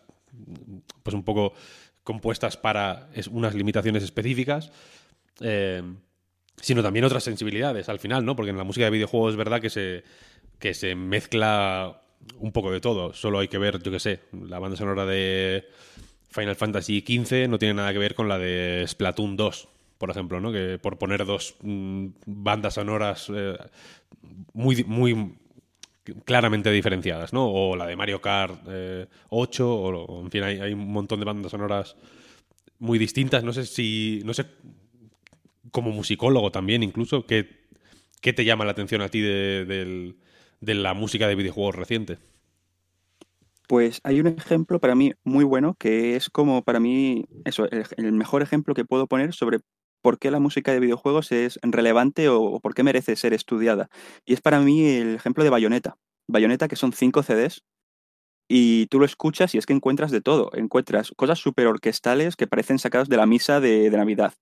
pues 1.04 1.14
un 1.14 1.24
poco 1.24 1.54
compuestas 2.04 2.58
para 2.58 3.10
unas 3.30 3.54
limitaciones 3.54 4.02
específicas. 4.02 4.72
sino 6.60 6.84
también 6.84 7.06
otras 7.06 7.24
sensibilidades 7.24 7.88
al 7.88 8.00
final, 8.00 8.26
¿no? 8.26 8.36
Porque 8.36 8.50
en 8.50 8.58
la 8.58 8.64
música 8.64 8.86
de 8.86 8.92
videojuegos 8.92 9.34
es 9.34 9.38
verdad 9.38 9.62
que 9.62 9.70
se, 9.70 10.04
que 10.58 10.74
se 10.74 10.96
mezcla 10.96 12.02
un 12.40 12.52
poco 12.52 12.72
de 12.72 12.82
todo. 12.82 13.14
Solo 13.14 13.38
hay 13.38 13.48
que 13.48 13.60
ver, 13.60 13.82
yo 13.84 13.92
qué 13.92 14.00
sé, 14.00 14.22
la 14.32 14.58
banda 14.58 14.78
sonora 14.78 15.06
de 15.06 15.68
Final 16.32 16.56
Fantasy 16.56 17.04
XV 17.06 17.48
no 17.50 17.60
tiene 17.60 17.76
nada 17.76 17.92
que 17.92 18.00
ver 18.00 18.16
con 18.16 18.28
la 18.28 18.40
de 18.40 18.86
Splatoon 18.88 19.36
2, 19.36 19.68
por 19.98 20.10
ejemplo, 20.10 20.40
¿no? 20.40 20.52
Que 20.52 20.80
por 20.80 20.98
poner 20.98 21.26
dos 21.26 21.56
mm, 21.62 22.08
bandas 22.26 22.76
sonoras 22.76 23.32
eh, 23.36 23.58
muy, 24.54 24.84
muy 24.86 25.36
claramente 26.26 26.72
diferenciadas, 26.72 27.34
¿no? 27.34 27.48
O 27.48 27.76
la 27.76 27.86
de 27.86 27.96
Mario 27.96 28.22
Kart 28.22 28.62
8, 28.66 28.70
eh, 28.72 29.08
o, 29.30 30.22
en 30.24 30.32
fin, 30.32 30.44
hay, 30.44 30.74
un 30.74 30.92
montón 30.92 31.20
de 31.20 31.26
bandas 31.26 31.52
sonoras 31.52 31.96
muy 32.80 32.98
distintas. 32.98 33.44
No 33.44 33.54
sé 33.54 33.66
si, 33.66 34.22
no 34.26 34.34
sé, 34.34 34.46
como 35.72 35.92
musicólogo 35.92 36.52
también 36.52 36.82
incluso, 36.82 37.26
¿qué, 37.26 37.68
qué 38.22 38.34
te 38.34 38.46
llama 38.46 38.66
la 38.66 38.72
atención 38.72 39.02
a 39.02 39.10
ti 39.10 39.20
de, 39.22 40.16
la 40.62 40.94
música 40.94 41.28
de 41.28 41.36
videojuegos 41.36 41.76
reciente? 41.76 42.18
Pues 43.72 44.02
hay 44.04 44.20
un 44.20 44.28
ejemplo 44.28 44.82
para 44.82 44.96
mí 44.96 45.14
muy 45.24 45.46
bueno 45.46 45.76
que 45.80 46.18
es 46.18 46.30
como 46.30 46.62
para 46.62 46.82
mí 46.82 47.24
eso, 47.46 47.70
el, 47.70 48.12
mejor 48.12 48.42
ejemplo 48.42 48.74
que 48.74 48.84
puedo 48.84 49.08
poner 49.08 49.34
sobre 49.34 49.62
por 50.02 50.20
qué 50.20 50.30
la 50.30 50.42
música 50.42 50.74
de 50.74 50.82
videojuegos 50.82 51.32
es 51.32 51.58
relevante 51.64 52.28
o, 52.28 52.60
por 52.60 52.74
qué 52.74 52.84
merece 52.84 53.16
ser 53.16 53.34
estudiada. 53.34 53.88
Y 54.26 54.34
es 54.34 54.42
para 54.42 54.60
mí 54.60 54.86
el 54.86 55.16
ejemplo 55.16 55.46
de 55.46 55.52
Bayonetta. 55.52 55.96
Bayonetta, 56.28 56.68
que 56.68 56.76
son 56.76 56.92
cinco 56.92 57.24
CDs, 57.24 57.64
y 58.50 58.88
tú 58.88 59.00
lo 59.00 59.06
escuchas 59.06 59.56
y 59.56 59.58
es 59.58 59.66
que 59.66 59.72
encuentras 59.72 60.12
de 60.12 60.20
todo. 60.20 60.52
Encuentras 60.54 61.14
cosas 61.16 61.40
súper 61.40 61.68
orquestales 61.68 62.36
que 62.36 62.48
parecen 62.48 62.78
sacadas 62.78 63.08
de 63.08 63.16
la 63.16 63.26
misa 63.26 63.62
de, 63.62 63.90
de, 63.90 63.98
Navidad. 63.98 64.34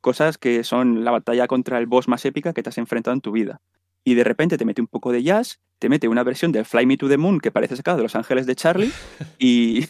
Cosas 0.00 0.38
que 0.38 0.62
son 0.62 1.02
la 1.02 1.10
batalla 1.10 1.48
contra 1.48 1.80
el 1.80 1.86
boss 1.86 2.06
más 2.06 2.24
épica 2.26 2.52
que 2.52 2.62
te 2.62 2.68
has 2.68 2.78
enfrentado 2.78 3.12
en 3.12 3.22
tu 3.22 3.32
vida. 3.32 3.60
Y 4.04 4.14
de 4.14 4.22
repente 4.22 4.56
te 4.56 4.64
mete 4.64 4.80
un 4.80 4.86
poco 4.86 5.10
de 5.10 5.24
jazz, 5.24 5.58
te 5.82 5.88
mete 5.88 6.06
una 6.06 6.22
versión 6.22 6.52
de 6.52 6.62
Fly 6.62 6.86
Me 6.86 6.96
to 6.96 7.08
the 7.08 7.18
Moon 7.18 7.40
que 7.40 7.50
parece 7.50 7.74
sacado 7.74 7.96
de 7.96 8.04
Los 8.04 8.14
Ángeles 8.14 8.46
de 8.46 8.54
Charlie 8.54 8.92
y, 9.40 9.88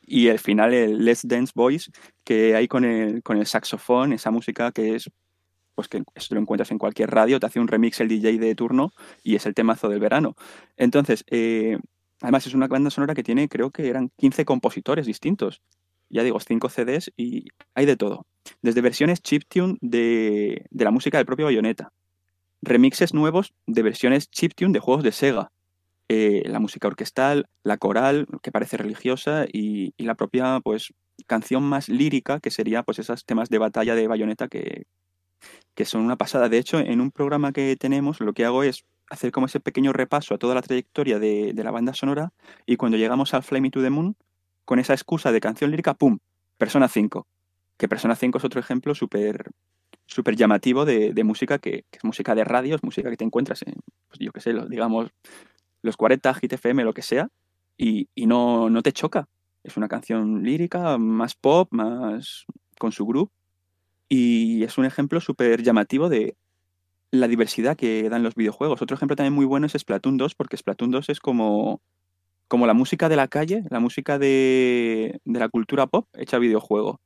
y 0.00 0.28
el 0.28 0.38
final 0.38 0.72
el 0.72 1.04
Let's 1.04 1.28
Dance 1.28 1.52
Boys 1.54 1.90
que 2.24 2.56
hay 2.56 2.66
con 2.66 2.86
el, 2.86 3.22
con 3.22 3.36
el 3.36 3.44
saxofón, 3.44 4.14
esa 4.14 4.30
música 4.30 4.72
que 4.72 4.94
es 4.94 5.10
pues 5.74 5.88
que 5.88 6.02
esto 6.14 6.34
lo 6.34 6.40
encuentras 6.40 6.70
en 6.70 6.78
cualquier 6.78 7.10
radio, 7.10 7.38
te 7.38 7.44
hace 7.44 7.60
un 7.60 7.68
remix 7.68 8.00
el 8.00 8.08
DJ 8.08 8.38
de 8.38 8.54
turno 8.54 8.92
y 9.22 9.34
es 9.34 9.44
el 9.44 9.52
temazo 9.52 9.90
del 9.90 10.00
verano. 10.00 10.34
Entonces, 10.78 11.26
eh, 11.30 11.76
además 12.22 12.46
es 12.46 12.54
una 12.54 12.66
banda 12.66 12.88
sonora 12.88 13.14
que 13.14 13.22
tiene, 13.22 13.46
creo 13.46 13.70
que 13.70 13.88
eran 13.88 14.12
15 14.16 14.46
compositores 14.46 15.04
distintos. 15.04 15.60
Ya 16.08 16.22
digo, 16.22 16.40
5 16.40 16.70
CDs 16.70 17.12
y 17.18 17.48
hay 17.74 17.84
de 17.84 17.96
todo. 17.96 18.24
Desde 18.62 18.80
versiones 18.80 19.20
chiptune 19.20 19.76
de, 19.82 20.64
de 20.70 20.84
la 20.84 20.90
música 20.90 21.18
del 21.18 21.26
propio 21.26 21.44
Bayonetta, 21.44 21.92
remixes 22.64 23.14
nuevos 23.14 23.52
de 23.66 23.82
versiones 23.82 24.30
chiptune 24.30 24.72
de 24.72 24.80
juegos 24.80 25.04
de 25.04 25.12
Sega, 25.12 25.52
eh, 26.08 26.42
la 26.46 26.58
música 26.58 26.88
orquestal, 26.88 27.46
la 27.62 27.78
coral, 27.78 28.26
que 28.42 28.52
parece 28.52 28.76
religiosa, 28.76 29.46
y, 29.50 29.94
la 29.98 30.14
propia 30.14 30.60
pues, 30.62 30.92
canción 31.26 31.62
más 31.62 31.88
lírica, 31.88 32.40
que 32.40 32.50
sería 32.50 32.82
pues, 32.82 32.98
esos 32.98 33.24
temas 33.24 33.48
de 33.48 33.58
batalla 33.58 33.94
de 33.94 34.06
bayoneta 34.06 34.48
que, 34.48 34.84
que 35.74 35.84
son 35.84 36.02
una 36.02 36.16
pasada. 36.16 36.48
De 36.48 36.58
hecho, 36.58 36.78
en 36.78 37.00
un 37.00 37.10
programa 37.10 37.52
que 37.52 37.76
tenemos, 37.76 38.20
lo 38.20 38.32
que 38.34 38.44
hago 38.44 38.62
es 38.62 38.84
hacer 39.10 39.32
como 39.32 39.46
ese 39.46 39.60
pequeño 39.60 39.92
repaso 39.92 40.34
a 40.34 40.38
toda 40.38 40.54
la 40.54 40.62
trayectoria 40.62 41.18
de, 41.18 41.52
de 41.54 41.64
la 41.64 41.70
banda 41.70 41.94
sonora, 41.94 42.32
y 42.66 42.76
cuando 42.76 42.98
llegamos 42.98 43.34
al 43.34 43.42
Fly 43.42 43.60
Me 43.60 43.70
to 43.70 43.82
the 43.82 43.90
Moon, 43.90 44.16
con 44.64 44.78
esa 44.78 44.94
excusa 44.94 45.32
de 45.32 45.40
canción 45.40 45.70
lírica, 45.70 45.94
¡pum! 45.94 46.18
Persona 46.58 46.88
5. 46.88 47.26
Que 47.78 47.88
Persona 47.88 48.14
5 48.14 48.38
es 48.38 48.44
otro 48.44 48.60
ejemplo 48.60 48.94
súper 48.94 49.50
súper 50.06 50.36
llamativo 50.36 50.84
de, 50.84 51.12
de 51.12 51.24
música 51.24 51.58
que, 51.58 51.84
es 51.90 52.04
música 52.04 52.34
de 52.34 52.44
radio, 52.44 52.76
es 52.76 52.82
música 52.82 53.10
que 53.10 53.16
te 53.16 53.24
encuentras 53.24 53.62
en, 53.62 53.74
pues 54.08 54.18
yo 54.18 54.32
qué 54.32 54.40
sé, 54.40 54.52
los, 54.52 54.68
digamos, 54.68 55.10
los 55.82 55.96
40, 55.96 56.34
Hit 56.34 56.54
lo 56.62 56.94
que 56.94 57.02
sea, 57.02 57.28
y, 57.76 58.08
y 58.14 58.26
no, 58.26 58.70
no, 58.70 58.82
te 58.82 58.92
choca. 58.92 59.28
Es 59.62 59.76
una 59.76 59.88
canción 59.88 60.42
lírica, 60.42 60.98
más 60.98 61.34
pop, 61.34 61.68
más 61.72 62.44
con 62.78 62.92
su 62.92 63.06
grupo, 63.06 63.32
y 64.08 64.62
es 64.62 64.78
un 64.78 64.84
ejemplo 64.84 65.20
súper 65.20 65.62
llamativo 65.62 66.08
de 66.08 66.36
la 67.10 67.28
diversidad 67.28 67.76
que 67.76 68.08
dan 68.08 68.22
los 68.22 68.34
videojuegos. 68.34 68.82
Otro 68.82 68.96
ejemplo 68.96 69.16
también 69.16 69.32
muy 69.32 69.46
bueno 69.46 69.66
es 69.66 69.72
Splatoon 69.72 70.16
2, 70.16 70.34
porque 70.34 70.56
Splatoon 70.56 70.90
2 70.90 71.08
es 71.08 71.20
como, 71.20 71.80
como 72.48 72.66
la 72.66 72.74
música 72.74 73.08
de 73.08 73.16
la 73.16 73.28
calle, 73.28 73.62
la 73.70 73.80
música 73.80 74.18
de, 74.18 75.20
de 75.24 75.38
la 75.38 75.48
cultura 75.48 75.86
pop 75.86 76.06
hecha 76.14 76.38
videojuego 76.38 77.00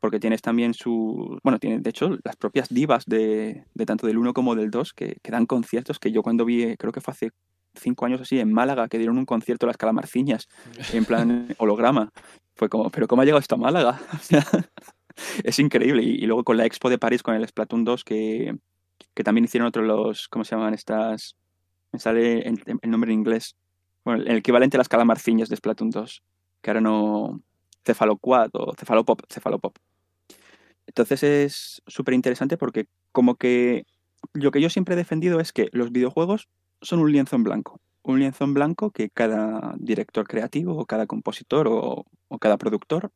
porque 0.00 0.20
tienes 0.20 0.42
también 0.42 0.74
su. 0.74 1.38
Bueno, 1.42 1.58
tiene 1.58 1.80
de 1.80 1.90
hecho 1.90 2.18
las 2.22 2.36
propias 2.36 2.68
divas 2.68 3.04
de, 3.06 3.64
de 3.74 3.86
tanto 3.86 4.06
del 4.06 4.18
1 4.18 4.34
como 4.34 4.54
del 4.54 4.70
2 4.70 4.92
que, 4.92 5.16
que, 5.22 5.30
dan 5.30 5.46
conciertos 5.46 5.98
que 5.98 6.12
yo 6.12 6.22
cuando 6.22 6.44
vi, 6.44 6.76
creo 6.76 6.92
que 6.92 7.00
fue 7.00 7.12
hace 7.12 7.30
cinco 7.74 8.06
años 8.06 8.20
así, 8.20 8.38
en 8.38 8.52
Málaga, 8.52 8.88
que 8.88 8.98
dieron 8.98 9.18
un 9.18 9.26
concierto 9.26 9.66
las 9.66 9.76
calamarciñas, 9.76 10.48
en 10.92 11.04
plan 11.04 11.48
holograma. 11.58 12.10
Fue 12.54 12.68
como, 12.68 12.90
¿pero 12.90 13.06
cómo 13.06 13.22
ha 13.22 13.24
llegado 13.24 13.40
esto 13.40 13.54
a 13.54 13.58
Málaga? 13.58 14.00
es 15.44 15.58
increíble. 15.58 16.02
Y, 16.02 16.22
y, 16.22 16.26
luego 16.26 16.44
con 16.44 16.56
la 16.56 16.66
Expo 16.66 16.90
de 16.90 16.98
París, 16.98 17.22
con 17.22 17.34
el 17.34 17.46
Splatoon 17.46 17.84
2, 17.84 18.04
que, 18.04 18.56
que 19.14 19.24
también 19.24 19.44
hicieron 19.44 19.68
otros 19.68 19.86
los. 19.86 20.28
¿Cómo 20.28 20.44
se 20.44 20.54
llaman 20.54 20.74
estas? 20.74 21.36
Me 21.92 21.98
sale 21.98 22.46
el, 22.46 22.62
el 22.82 22.90
nombre 22.90 23.12
en 23.12 23.18
inglés. 23.18 23.56
Bueno, 24.04 24.22
el 24.22 24.36
equivalente 24.36 24.76
a 24.76 24.78
las 24.78 24.88
calamarciñas 24.88 25.48
de 25.48 25.56
Splatoon 25.56 25.90
2, 25.90 26.22
que 26.62 26.70
ahora 26.70 26.80
no 26.80 27.42
cefaloquad 27.86 28.50
o 28.52 28.74
cefalopop, 28.74 29.22
cefalopop. 29.30 29.78
Entonces 30.86 31.22
es 31.22 31.82
súper 31.86 32.14
interesante 32.14 32.56
porque 32.56 32.86
como 33.12 33.36
que 33.36 33.84
lo 34.34 34.50
que 34.50 34.60
yo 34.60 34.70
siempre 34.70 34.94
he 34.94 34.96
defendido 34.96 35.40
es 35.40 35.52
que 35.52 35.68
los 35.72 35.92
videojuegos 35.92 36.48
son 36.82 36.98
un 37.00 37.12
lienzo 37.12 37.36
en 37.36 37.44
blanco. 37.44 37.80
Un 38.02 38.18
lienzo 38.18 38.44
en 38.44 38.54
blanco 38.54 38.90
que 38.90 39.10
cada 39.10 39.74
director 39.78 40.26
creativo 40.26 40.76
o 40.76 40.86
cada 40.86 41.06
compositor 41.06 41.66
o, 41.68 42.06
cada 42.40 42.56
productor 42.56 43.10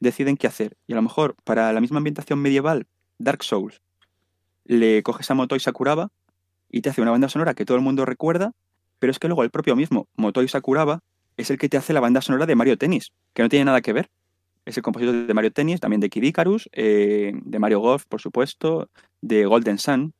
deciden 0.00 0.36
qué 0.36 0.46
hacer. 0.46 0.76
Y 0.86 0.92
a 0.92 0.96
lo 0.96 1.02
mejor 1.02 1.36
para 1.44 1.72
la 1.72 1.80
misma 1.80 1.98
ambientación 1.98 2.40
medieval, 2.40 2.86
Dark 3.18 3.44
Souls, 3.44 3.82
le 4.64 5.02
coges 5.02 5.30
a 5.30 5.34
Motoi 5.34 5.60
Sakuraba 5.60 6.08
y 6.70 6.80
te 6.80 6.90
hace 6.90 7.02
una 7.02 7.10
banda 7.10 7.28
sonora 7.28 7.54
que 7.54 7.64
todo 7.64 7.76
el 7.76 7.82
mundo 7.82 8.04
recuerda, 8.04 8.52
pero 8.98 9.10
es 9.10 9.18
que 9.18 9.28
luego 9.28 9.42
el 9.42 9.50
propio 9.50 9.76
mismo 9.76 10.08
Motoi 10.16 10.48
Sakuraba 10.48 11.00
es 11.36 11.50
el 11.50 11.58
que 11.58 11.68
te 11.68 11.76
hace 11.76 11.92
la 11.92 12.00
banda 12.00 12.20
sonora 12.20 12.46
de 12.46 12.54
Mario 12.54 12.78
Tennis, 12.78 13.12
que 13.34 13.42
no 13.42 13.48
tiene 13.48 13.64
nada 13.64 13.80
que 13.80 13.92
ver. 13.92 14.10
Es 14.64 14.76
el 14.76 14.82
compositor 14.82 15.26
de 15.26 15.34
Mario 15.34 15.52
Tennis, 15.52 15.80
también 15.80 16.00
de 16.00 16.08
Kid 16.08 16.22
Icarus, 16.22 16.68
eh, 16.72 17.32
de 17.34 17.58
Mario 17.58 17.80
Golf, 17.80 18.04
por 18.08 18.20
supuesto, 18.20 18.88
de 19.20 19.44
Golden 19.46 19.78
Sun. 19.78 20.14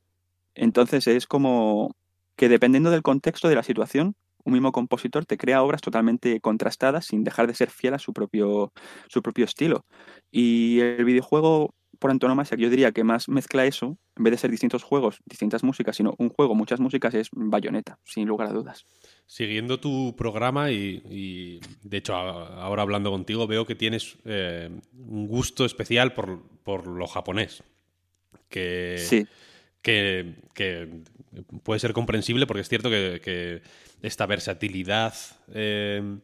Entonces 0.55 1.07
es 1.07 1.27
como 1.27 1.95
que 2.35 2.49
dependiendo 2.49 2.91
del 2.91 3.03
contexto 3.03 3.47
de 3.47 3.55
la 3.55 3.63
situación, 3.63 4.15
un 4.43 4.53
mismo 4.53 4.71
compositor 4.71 5.25
te 5.25 5.37
crea 5.37 5.63
obras 5.63 5.81
totalmente 5.81 6.41
contrastadas 6.41 7.05
sin 7.05 7.23
dejar 7.23 7.47
de 7.47 7.55
ser 7.55 7.69
fiel 7.69 7.93
a 7.93 7.99
su 7.99 8.13
propio, 8.13 8.73
su 9.07 9.21
propio 9.21 9.45
estilo. 9.45 9.85
Y 10.31 10.79
el 10.81 11.05
videojuego, 11.05 11.73
por 12.03 12.11
antonomasia, 12.11 12.57
yo 12.57 12.69
diría 12.69 12.91
que 12.91 13.05
más 13.05 13.29
mezcla 13.29 13.65
eso, 13.65 13.97
en 14.17 14.25
vez 14.25 14.31
de 14.31 14.37
ser 14.37 14.51
distintos 14.51 14.83
juegos, 14.83 15.21
distintas 15.23 15.63
músicas, 15.63 15.95
sino 15.95 16.15
un 16.17 16.27
juego, 16.27 16.53
muchas 16.53 16.81
músicas, 16.81 17.13
es 17.13 17.29
Bayonetta, 17.31 17.97
sin 18.03 18.27
lugar 18.27 18.49
a 18.49 18.51
dudas. 18.51 18.85
Siguiendo 19.25 19.79
tu 19.79 20.13
programa 20.17 20.69
y, 20.69 21.01
y, 21.09 21.61
de 21.81 21.97
hecho 21.97 22.13
ahora 22.13 22.81
hablando 22.81 23.09
contigo 23.09 23.47
veo 23.47 23.65
que 23.65 23.75
tienes 23.75 24.17
eh, 24.25 24.69
un 24.91 25.27
gusto 25.29 25.63
especial 25.63 26.13
por, 26.13 26.45
por, 26.65 26.87
lo 26.87 27.07
japonés. 27.07 27.63
Que, 28.49 28.97
sí. 28.99 29.25
que, 29.81 30.35
que, 30.53 31.03
puede 31.63 31.79
ser 31.79 31.93
comprensible 31.93 32.45
porque 32.47 32.63
es 32.63 32.67
cierto 32.67 32.89
que, 32.89 33.21
que 33.23 33.61
esta 34.01 34.25
versatilidad 34.25 35.13
eh, 35.53 36.17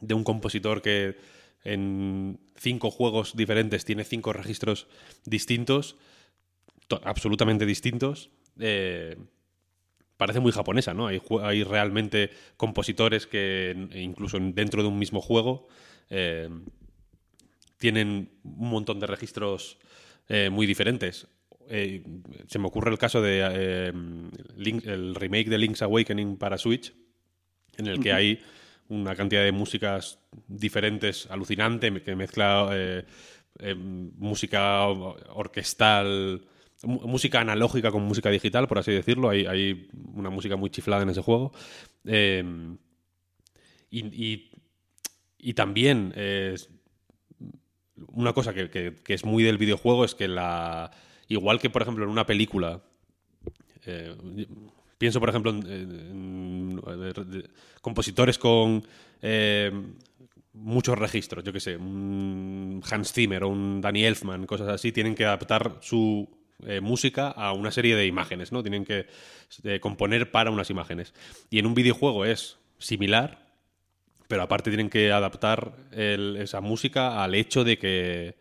de 0.00 0.14
un 0.14 0.24
compositor 0.24 0.80
que 0.80 1.18
en 1.62 2.40
cinco 2.60 2.90
juegos 2.90 3.34
diferentes 3.34 3.84
tiene 3.84 4.04
cinco 4.04 4.32
registros 4.32 4.86
distintos, 5.24 5.96
absolutamente 7.02 7.64
distintos. 7.64 8.30
Eh, 8.58 9.16
parece 10.18 10.40
muy 10.40 10.52
japonesa, 10.52 10.92
¿no? 10.92 11.06
Hay, 11.06 11.22
hay, 11.42 11.64
realmente 11.64 12.30
compositores 12.58 13.26
que 13.26 13.74
incluso 13.94 14.38
dentro 14.38 14.82
de 14.82 14.88
un 14.88 14.98
mismo 14.98 15.22
juego 15.22 15.68
eh, 16.10 16.50
tienen 17.78 18.30
un 18.44 18.68
montón 18.68 19.00
de 19.00 19.06
registros 19.06 19.78
eh, 20.28 20.50
muy 20.50 20.66
diferentes. 20.66 21.26
Eh, 21.70 22.02
se 22.46 22.58
me 22.58 22.66
ocurre 22.66 22.90
el 22.90 22.98
caso 22.98 23.22
de 23.22 23.40
eh, 23.42 23.92
Link, 24.56 24.84
el 24.86 25.14
remake 25.14 25.48
de 25.48 25.56
Link's 25.56 25.80
Awakening 25.82 26.36
para 26.36 26.58
Switch, 26.58 26.92
en 27.78 27.86
el 27.86 28.00
que 28.00 28.12
hay 28.12 28.40
una 28.90 29.16
cantidad 29.16 29.42
de 29.42 29.52
músicas 29.52 30.20
diferentes 30.46 31.26
alucinante 31.30 32.02
que 32.02 32.14
mezcla 32.14 32.68
eh, 32.72 33.04
música 33.74 34.86
orquestal 34.86 36.42
música 36.86 37.40
analógica 37.40 37.90
con 37.90 38.02
música 38.02 38.30
digital, 38.30 38.66
por 38.66 38.78
así 38.78 38.92
decirlo. 38.92 39.28
Hay, 39.28 39.46
hay 39.46 39.88
una 40.14 40.30
música 40.30 40.56
muy 40.56 40.70
chiflada 40.70 41.02
en 41.02 41.10
ese 41.10 41.22
juego. 41.22 41.52
Eh, 42.04 42.44
y, 43.90 44.06
y, 44.06 44.50
y, 45.38 45.54
también 45.54 46.12
eh, 46.16 46.54
una 48.12 48.32
cosa 48.32 48.54
que, 48.54 48.70
que, 48.70 48.94
que, 48.94 49.14
es 49.14 49.24
muy 49.24 49.42
del 49.42 49.58
videojuego 49.58 50.04
es 50.04 50.14
que 50.14 50.28
la. 50.28 50.90
Igual 51.28 51.60
que, 51.60 51.70
por 51.70 51.82
ejemplo, 51.82 52.04
en 52.04 52.10
una 52.10 52.26
película. 52.26 52.82
Eh, 53.86 54.16
pienso, 55.00 55.18
por 55.18 55.30
ejemplo, 55.30 55.50
en, 55.50 56.78
compositores 57.80 58.36
con 58.36 58.86
eh, 59.22 59.72
muchos 60.52 60.98
registros, 60.98 61.42
yo 61.42 61.54
que 61.54 61.60
sé, 61.60 61.78
un 61.78 62.82
Hans 62.88 63.14
Zimmer 63.14 63.44
o 63.44 63.48
un 63.48 63.80
Danny 63.80 64.04
Elfman, 64.04 64.44
cosas 64.44 64.68
así, 64.68 64.92
tienen 64.92 65.14
que 65.14 65.24
adaptar 65.24 65.78
su 65.80 66.28
eh, 66.66 66.82
música 66.82 67.28
a 67.28 67.54
una 67.54 67.70
serie 67.70 67.96
de 67.96 68.04
imágenes, 68.04 68.52
¿no? 68.52 68.62
Tienen 68.62 68.84
que 68.84 69.06
eh, 69.64 69.80
componer 69.80 70.30
para 70.30 70.50
unas 70.50 70.68
imágenes. 70.68 71.14
Y 71.48 71.60
en 71.60 71.64
un 71.64 71.72
videojuego 71.72 72.26
es 72.26 72.58
similar, 72.76 73.54
pero 74.28 74.42
aparte 74.42 74.68
tienen 74.68 74.90
que 74.90 75.12
adaptar 75.12 75.72
esa 75.92 76.60
música 76.60 77.24
al 77.24 77.34
hecho 77.34 77.64
de 77.64 77.78
que 77.78 78.36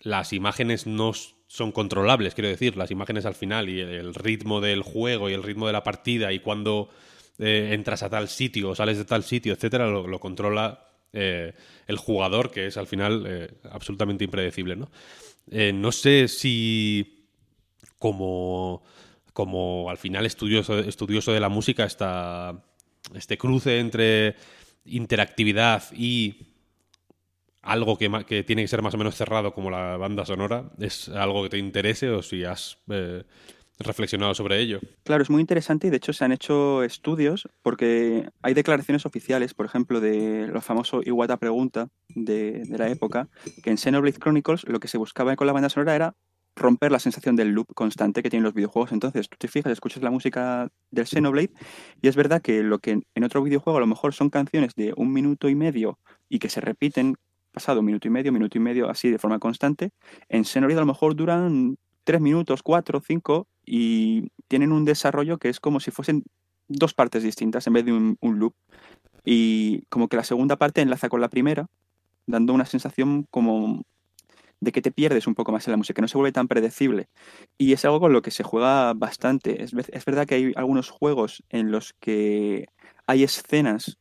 las 0.00 0.34
imágenes 0.34 0.86
no 0.86 1.12
son 1.46 1.72
controlables, 1.72 2.34
quiero 2.34 2.48
decir, 2.48 2.76
las 2.76 2.90
imágenes 2.90 3.24
al 3.24 3.34
final 3.34 3.68
y 3.68 3.80
el 3.80 4.14
ritmo 4.14 4.60
del 4.60 4.82
juego 4.82 5.30
y 5.30 5.32
el 5.32 5.42
ritmo 5.42 5.66
de 5.66 5.72
la 5.72 5.84
partida 5.84 6.32
y 6.32 6.40
cuando 6.40 6.88
eh, 7.38 7.70
entras 7.72 8.02
a 8.02 8.10
tal 8.10 8.28
sitio 8.28 8.70
o 8.70 8.74
sales 8.74 8.98
de 8.98 9.04
tal 9.04 9.22
sitio, 9.22 9.52
etcétera, 9.52 9.86
lo, 9.86 10.18
controla 10.18 10.88
eh, 11.12 11.52
el 11.86 11.96
jugador, 11.98 12.50
que 12.50 12.66
es 12.66 12.76
al 12.76 12.86
final 12.86 13.24
eh, 13.26 13.54
absolutamente 13.70 14.24
impredecible, 14.24 14.76
¿no? 14.76 14.90
No 15.48 15.92
sé 15.92 16.26
si 16.26 17.28
como, 18.00 18.82
como 19.32 19.88
al 19.88 19.96
final 19.96 20.26
estudioso, 20.26 20.80
estudioso 20.80 21.32
de 21.32 21.38
la 21.38 21.48
música 21.48 21.84
esta, 21.84 22.64
este 23.14 23.38
cruce 23.38 23.78
entre 23.78 24.34
interactividad 24.84 25.84
y 25.92 26.55
algo 27.66 27.98
que, 27.98 28.44
tiene 28.44 28.62
que 28.62 28.68
ser 28.68 28.82
más 28.82 28.94
o 28.94 28.98
menos 28.98 29.16
cerrado 29.16 29.52
como 29.52 29.70
la 29.70 29.96
banda 29.96 30.24
sonora 30.24 30.70
es 30.78 31.08
algo 31.08 31.42
que 31.42 31.50
te 31.50 31.58
interese 31.58 32.08
o 32.10 32.22
si 32.22 32.44
has 32.44 32.78
eh, 32.88 33.24
reflexionado 33.78 34.34
sobre 34.34 34.60
ello. 34.60 34.80
Claro, 35.02 35.22
es 35.22 35.30
muy 35.30 35.40
interesante 35.40 35.88
y 35.88 35.90
de 35.90 35.96
hecho 35.96 36.12
se 36.12 36.24
han 36.24 36.32
hecho 36.32 36.82
estudios 36.84 37.48
porque 37.62 38.28
hay 38.42 38.54
declaraciones 38.54 39.04
oficiales, 39.04 39.52
por 39.52 39.66
ejemplo, 39.66 40.00
de 40.00 40.46
lo 40.46 40.60
famoso 40.60 41.00
Iwata 41.04 41.36
Pregunta 41.36 41.88
de, 42.08 42.62
de 42.64 42.78
la 42.78 42.88
época, 42.88 43.28
que 43.62 43.70
en 43.70 43.78
Xenoblade 43.78 44.18
Chronicles 44.18 44.64
lo 44.68 44.80
que 44.80 44.88
se 44.88 44.98
buscaba 44.98 45.34
con 45.36 45.46
la 45.46 45.52
banda 45.52 45.68
sonora 45.68 45.94
era 45.94 46.14
romper 46.56 46.90
la 46.90 46.98
sensación 46.98 47.36
del 47.36 47.50
loop 47.50 47.74
constante 47.74 48.22
que 48.22 48.30
tienen 48.30 48.44
los 48.44 48.54
videojuegos. 48.54 48.92
Entonces, 48.92 49.28
tú 49.28 49.36
te 49.38 49.46
fijas, 49.46 49.72
escuchas 49.72 50.02
la 50.02 50.10
música 50.10 50.68
del 50.90 51.06
Xenoblade 51.06 51.52
y 52.00 52.08
es 52.08 52.16
verdad 52.16 52.40
que 52.40 52.62
lo 52.62 52.78
que 52.78 53.02
en 53.14 53.24
otro 53.24 53.42
videojuego 53.42 53.76
a 53.76 53.80
lo 53.80 53.86
mejor 53.86 54.14
son 54.14 54.30
canciones 54.30 54.74
de 54.74 54.94
un 54.96 55.12
minuto 55.12 55.48
y 55.48 55.54
medio 55.54 55.98
y 56.28 56.38
que 56.38 56.48
se 56.48 56.60
repiten 56.60 57.16
pasado 57.56 57.80
un 57.80 57.86
minuto 57.86 58.06
y 58.06 58.10
medio, 58.10 58.32
minuto 58.32 58.58
y 58.58 58.60
medio 58.60 58.90
así 58.90 59.10
de 59.10 59.18
forma 59.18 59.38
constante, 59.38 59.90
en 60.28 60.44
Xenoblade 60.44 60.78
a 60.78 60.82
lo 60.82 60.92
mejor 60.92 61.16
duran 61.16 61.78
tres 62.04 62.20
minutos, 62.20 62.62
cuatro, 62.62 63.00
cinco 63.00 63.48
y 63.64 64.28
tienen 64.46 64.72
un 64.72 64.84
desarrollo 64.84 65.38
que 65.38 65.48
es 65.48 65.58
como 65.58 65.80
si 65.80 65.90
fuesen 65.90 66.22
dos 66.68 66.92
partes 66.92 67.22
distintas 67.22 67.66
en 67.66 67.72
vez 67.72 67.84
de 67.86 67.92
un, 67.94 68.18
un 68.20 68.38
loop. 68.38 68.54
Y 69.24 69.86
como 69.88 70.08
que 70.08 70.16
la 70.16 70.24
segunda 70.24 70.56
parte 70.56 70.82
enlaza 70.82 71.08
con 71.08 71.22
la 71.22 71.30
primera, 71.30 71.66
dando 72.26 72.52
una 72.52 72.66
sensación 72.66 73.26
como 73.30 73.84
de 74.60 74.72
que 74.72 74.82
te 74.82 74.92
pierdes 74.92 75.26
un 75.26 75.34
poco 75.34 75.50
más 75.50 75.66
en 75.66 75.72
la 75.72 75.78
música, 75.78 75.94
que 75.94 76.02
no 76.02 76.08
se 76.08 76.18
vuelve 76.18 76.32
tan 76.32 76.48
predecible. 76.48 77.08
Y 77.56 77.72
es 77.72 77.84
algo 77.86 78.00
con 78.00 78.12
lo 78.12 78.20
que 78.20 78.30
se 78.30 78.42
juega 78.42 78.92
bastante. 78.92 79.62
Es, 79.62 79.72
es 79.72 80.04
verdad 80.04 80.26
que 80.26 80.34
hay 80.34 80.52
algunos 80.56 80.90
juegos 80.90 81.42
en 81.48 81.70
los 81.70 81.94
que 81.94 82.66
hay 83.06 83.22
escenas 83.22 83.98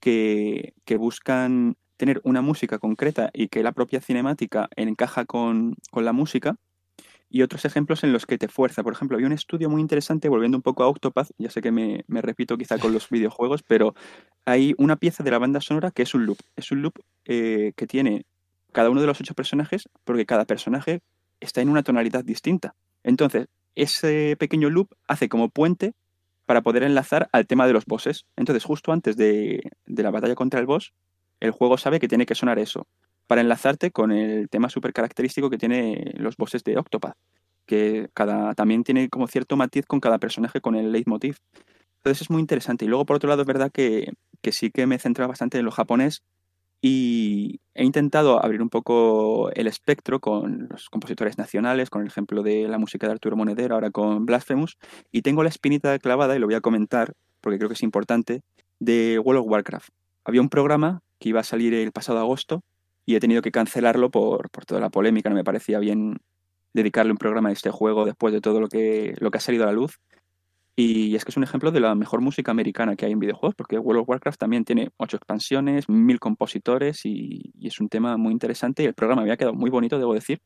que, 0.00 0.74
que, 0.84 0.96
buscan 0.96 1.76
tener 2.02 2.20
una 2.24 2.42
música 2.42 2.80
concreta 2.80 3.30
y 3.32 3.46
que 3.46 3.62
la 3.62 3.70
propia 3.70 4.00
cinemática 4.00 4.68
encaja 4.74 5.24
con, 5.24 5.76
con 5.92 6.04
la 6.04 6.12
música. 6.12 6.56
Y 7.30 7.42
otros 7.42 7.64
ejemplos 7.64 8.02
en 8.02 8.12
los 8.12 8.26
que 8.26 8.38
te 8.38 8.48
fuerza. 8.48 8.82
Por 8.82 8.92
ejemplo, 8.92 9.16
hay 9.18 9.22
un 9.24 9.30
estudio 9.30 9.70
muy 9.70 9.80
interesante, 9.80 10.28
volviendo 10.28 10.58
un 10.58 10.62
poco 10.62 10.82
a 10.82 10.88
Octopath, 10.88 11.30
ya 11.38 11.48
sé 11.48 11.62
que 11.62 11.70
me, 11.70 12.02
me 12.08 12.20
repito 12.20 12.58
quizá 12.58 12.76
con 12.78 12.92
los 12.92 13.08
videojuegos, 13.16 13.62
pero 13.62 13.94
hay 14.44 14.74
una 14.78 14.96
pieza 14.96 15.22
de 15.22 15.30
la 15.30 15.38
banda 15.38 15.60
sonora 15.60 15.92
que 15.92 16.02
es 16.02 16.12
un 16.12 16.26
loop. 16.26 16.38
Es 16.56 16.72
un 16.72 16.82
loop 16.82 16.94
eh, 17.24 17.72
que 17.76 17.86
tiene 17.86 18.26
cada 18.72 18.90
uno 18.90 19.00
de 19.00 19.06
los 19.06 19.20
ocho 19.20 19.34
personajes 19.34 19.88
porque 20.02 20.26
cada 20.26 20.44
personaje 20.44 21.02
está 21.38 21.60
en 21.60 21.68
una 21.68 21.84
tonalidad 21.84 22.24
distinta. 22.24 22.74
Entonces, 23.04 23.46
ese 23.76 24.36
pequeño 24.40 24.70
loop 24.70 24.88
hace 25.06 25.28
como 25.28 25.50
puente 25.50 25.92
para 26.46 26.62
poder 26.62 26.82
enlazar 26.82 27.28
al 27.30 27.46
tema 27.46 27.68
de 27.68 27.74
los 27.74 27.86
bosses. 27.86 28.26
Entonces, 28.34 28.64
justo 28.64 28.90
antes 28.90 29.16
de, 29.16 29.70
de 29.86 30.02
la 30.02 30.10
batalla 30.10 30.34
contra 30.34 30.58
el 30.58 30.66
boss, 30.66 30.92
el 31.42 31.50
juego 31.50 31.76
sabe 31.76 31.98
que 31.98 32.06
tiene 32.06 32.24
que 32.24 32.36
sonar 32.36 32.60
eso 32.60 32.86
para 33.26 33.40
enlazarte 33.40 33.90
con 33.90 34.12
el 34.12 34.48
tema 34.48 34.68
súper 34.68 34.92
característico 34.92 35.50
que 35.50 35.58
tiene 35.58 36.12
los 36.14 36.36
bosses 36.36 36.62
de 36.62 36.78
Octopath, 36.78 37.16
que 37.66 38.08
cada, 38.14 38.54
también 38.54 38.84
tiene 38.84 39.08
como 39.08 39.26
cierto 39.26 39.56
matiz 39.56 39.84
con 39.86 39.98
cada 39.98 40.18
personaje 40.18 40.60
con 40.60 40.76
el 40.76 40.92
leitmotiv. 40.92 41.38
Entonces 41.96 42.22
es 42.22 42.30
muy 42.30 42.40
interesante. 42.40 42.84
Y 42.84 42.88
luego, 42.88 43.06
por 43.06 43.16
otro 43.16 43.28
lado, 43.28 43.42
es 43.42 43.48
verdad 43.48 43.72
que, 43.72 44.12
que 44.40 44.52
sí 44.52 44.70
que 44.70 44.86
me 44.86 44.94
he 44.94 44.98
centrado 45.00 45.28
bastante 45.28 45.58
en 45.58 45.64
lo 45.64 45.72
japonés 45.72 46.22
y 46.80 47.60
he 47.74 47.84
intentado 47.84 48.44
abrir 48.44 48.62
un 48.62 48.70
poco 48.70 49.50
el 49.50 49.66
espectro 49.66 50.20
con 50.20 50.68
los 50.70 50.90
compositores 50.90 51.38
nacionales, 51.38 51.90
con 51.90 52.02
el 52.02 52.08
ejemplo 52.08 52.44
de 52.44 52.68
la 52.68 52.78
música 52.78 53.08
de 53.08 53.14
Arturo 53.14 53.36
Monedero, 53.36 53.74
ahora 53.74 53.90
con 53.90 54.26
Blasphemous, 54.26 54.78
y 55.10 55.22
tengo 55.22 55.42
la 55.42 55.48
espinita 55.48 55.98
clavada, 55.98 56.36
y 56.36 56.38
lo 56.38 56.46
voy 56.46 56.54
a 56.54 56.60
comentar 56.60 57.14
porque 57.40 57.58
creo 57.58 57.68
que 57.68 57.74
es 57.74 57.82
importante, 57.82 58.42
de 58.78 59.18
World 59.18 59.42
of 59.42 59.48
Warcraft. 59.48 59.88
Había 60.24 60.40
un 60.40 60.48
programa 60.48 61.02
que 61.22 61.28
iba 61.28 61.40
a 61.40 61.44
salir 61.44 61.72
el 61.72 61.92
pasado 61.92 62.18
agosto 62.18 62.64
y 63.06 63.14
he 63.14 63.20
tenido 63.20 63.42
que 63.42 63.52
cancelarlo 63.52 64.10
por, 64.10 64.50
por 64.50 64.66
toda 64.66 64.80
la 64.80 64.90
polémica, 64.90 65.30
no 65.30 65.36
me 65.36 65.44
parecía 65.44 65.78
bien 65.78 66.18
dedicarle 66.74 67.12
un 67.12 67.18
programa 67.18 67.50
a 67.50 67.52
este 67.52 67.70
juego 67.70 68.04
después 68.04 68.34
de 68.34 68.40
todo 68.40 68.60
lo 68.60 68.68
que, 68.68 69.14
lo 69.18 69.30
que 69.30 69.38
ha 69.38 69.40
salido 69.40 69.64
a 69.64 69.66
la 69.66 69.72
luz. 69.72 70.00
Y 70.74 71.14
es 71.14 71.24
que 71.24 71.30
es 71.30 71.36
un 71.36 71.44
ejemplo 71.44 71.70
de 71.70 71.80
la 71.80 71.94
mejor 71.94 72.22
música 72.22 72.50
americana 72.50 72.96
que 72.96 73.04
hay 73.04 73.12
en 73.12 73.18
videojuegos, 73.18 73.54
porque 73.54 73.78
World 73.78 74.02
of 74.02 74.08
Warcraft 74.08 74.38
también 74.38 74.64
tiene 74.64 74.90
ocho 74.96 75.18
expansiones, 75.18 75.88
mil 75.88 76.18
compositores 76.18 77.04
y, 77.04 77.52
es 77.60 77.78
un 77.78 77.88
tema 77.88 78.16
muy 78.16 78.32
interesante. 78.32 78.82
Y 78.82 78.86
el 78.86 78.94
programa 78.94 79.22
había 79.22 79.36
quedado 79.36 79.54
muy 79.54 79.70
bonito, 79.70 79.98
debo 79.98 80.14
decir, 80.14 80.40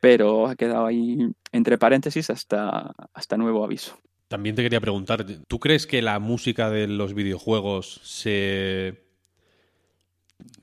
pero 0.00 0.46
ha 0.46 0.54
quedado 0.54 0.86
ahí 0.86 1.18
entre 1.52 1.78
paréntesis 1.78 2.30
hasta, 2.30 2.92
hasta 3.12 3.36
nuevo 3.36 3.64
aviso. 3.64 3.98
También 4.28 4.54
te 4.54 4.62
quería 4.62 4.80
preguntar, 4.80 5.26
¿tú 5.48 5.58
crees 5.58 5.88
que 5.88 6.00
la 6.00 6.20
música 6.20 6.70
de 6.70 6.86
los 6.86 7.14
videojuegos 7.14 8.00
se 8.04 9.09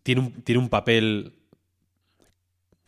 tiene 0.04 0.22
un, 0.22 0.42
tiene 0.44 0.60
un 0.60 0.70
papel 0.70 1.34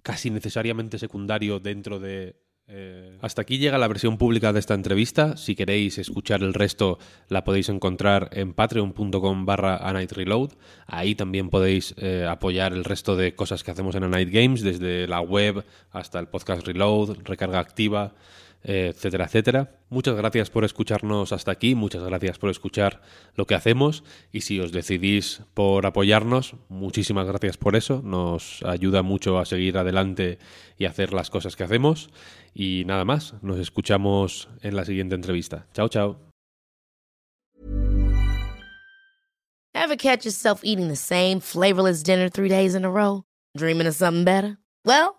casi 0.04 0.30
necesariamente 0.30 0.98
secundario 0.98 1.60
dentro 1.60 2.00
de 2.00 2.36
eh, 2.72 3.18
hasta 3.22 3.42
aquí 3.42 3.58
llega 3.58 3.80
la 3.80 3.88
versión 3.88 4.20
pública 4.20 4.54
de 4.54 4.60
esta 4.60 4.76
entrevista. 4.76 5.36
Si 5.38 5.56
queréis 5.56 5.98
escuchar 5.98 6.44
el 6.44 6.54
resto, 6.54 7.00
la 7.28 7.44
podéis 7.44 7.68
encontrar 7.70 8.30
en 8.32 8.54
patreon.com 8.54 9.46
barra 9.46 9.80
Reload. 9.92 10.52
Ahí 10.86 11.16
también 11.16 11.50
podéis 11.50 11.96
eh, 11.98 12.28
apoyar 12.30 12.74
el 12.74 12.84
resto 12.84 13.16
de 13.16 13.34
cosas 13.34 13.64
que 13.64 13.72
hacemos 13.72 13.96
en 13.96 14.04
A 14.04 14.08
Night 14.08 14.30
Games, 14.32 14.62
desde 14.62 15.08
la 15.08 15.20
web 15.20 15.66
hasta 15.90 16.20
el 16.20 16.28
podcast 16.28 16.66
Reload, 16.66 17.18
recarga 17.24 17.58
activa, 17.58 18.14
etcétera, 18.64 19.26
etcétera. 19.26 19.80
Muchas 19.90 20.16
gracias 20.16 20.50
por 20.50 20.66
escucharnos 20.66 21.32
hasta 21.32 21.52
aquí, 21.52 21.76
muchas 21.76 22.04
gracias 22.04 22.38
por 22.38 22.50
escuchar 22.50 23.02
lo 23.36 23.46
que 23.46 23.56
hacemos 23.56 24.04
y 24.32 24.42
si 24.42 24.60
os 24.60 24.72
decidís 24.72 25.42
por 25.54 25.86
apoyarnos, 25.86 26.56
muchísimas 26.68 27.26
gracias 27.28 27.58
por 27.58 27.76
eso, 27.76 28.02
nos 28.04 28.62
ayuda 28.64 29.02
mucho 29.02 29.40
a 29.40 29.46
seguir 29.46 29.78
adelante 29.78 30.40
y 30.78 30.86
hacer 30.86 31.14
las 31.14 31.30
cosas 31.30 31.56
que 31.56 31.64
hacemos 31.64 32.10
y 32.54 32.84
nada 32.86 33.06
más, 33.06 33.36
nos 33.42 33.58
escuchamos 33.58 34.50
en 34.62 34.76
la 34.76 34.86
siguiente 34.86 35.16
entrevista. 35.16 35.68
Chao, 35.74 35.88
chao. 35.88 36.20
Ever 39.74 39.96
catch 39.96 40.26
yourself 40.26 40.62
eating 40.64 40.90
flavorless 41.42 42.04
dinner 42.04 42.30
three 42.30 42.50
days 42.50 42.76
in 42.76 42.84
a? 42.84 43.24
Dreaming 43.58 43.88
of 43.88 43.96
something 43.96 44.26
better? 44.26 44.58
Well, 44.86 45.19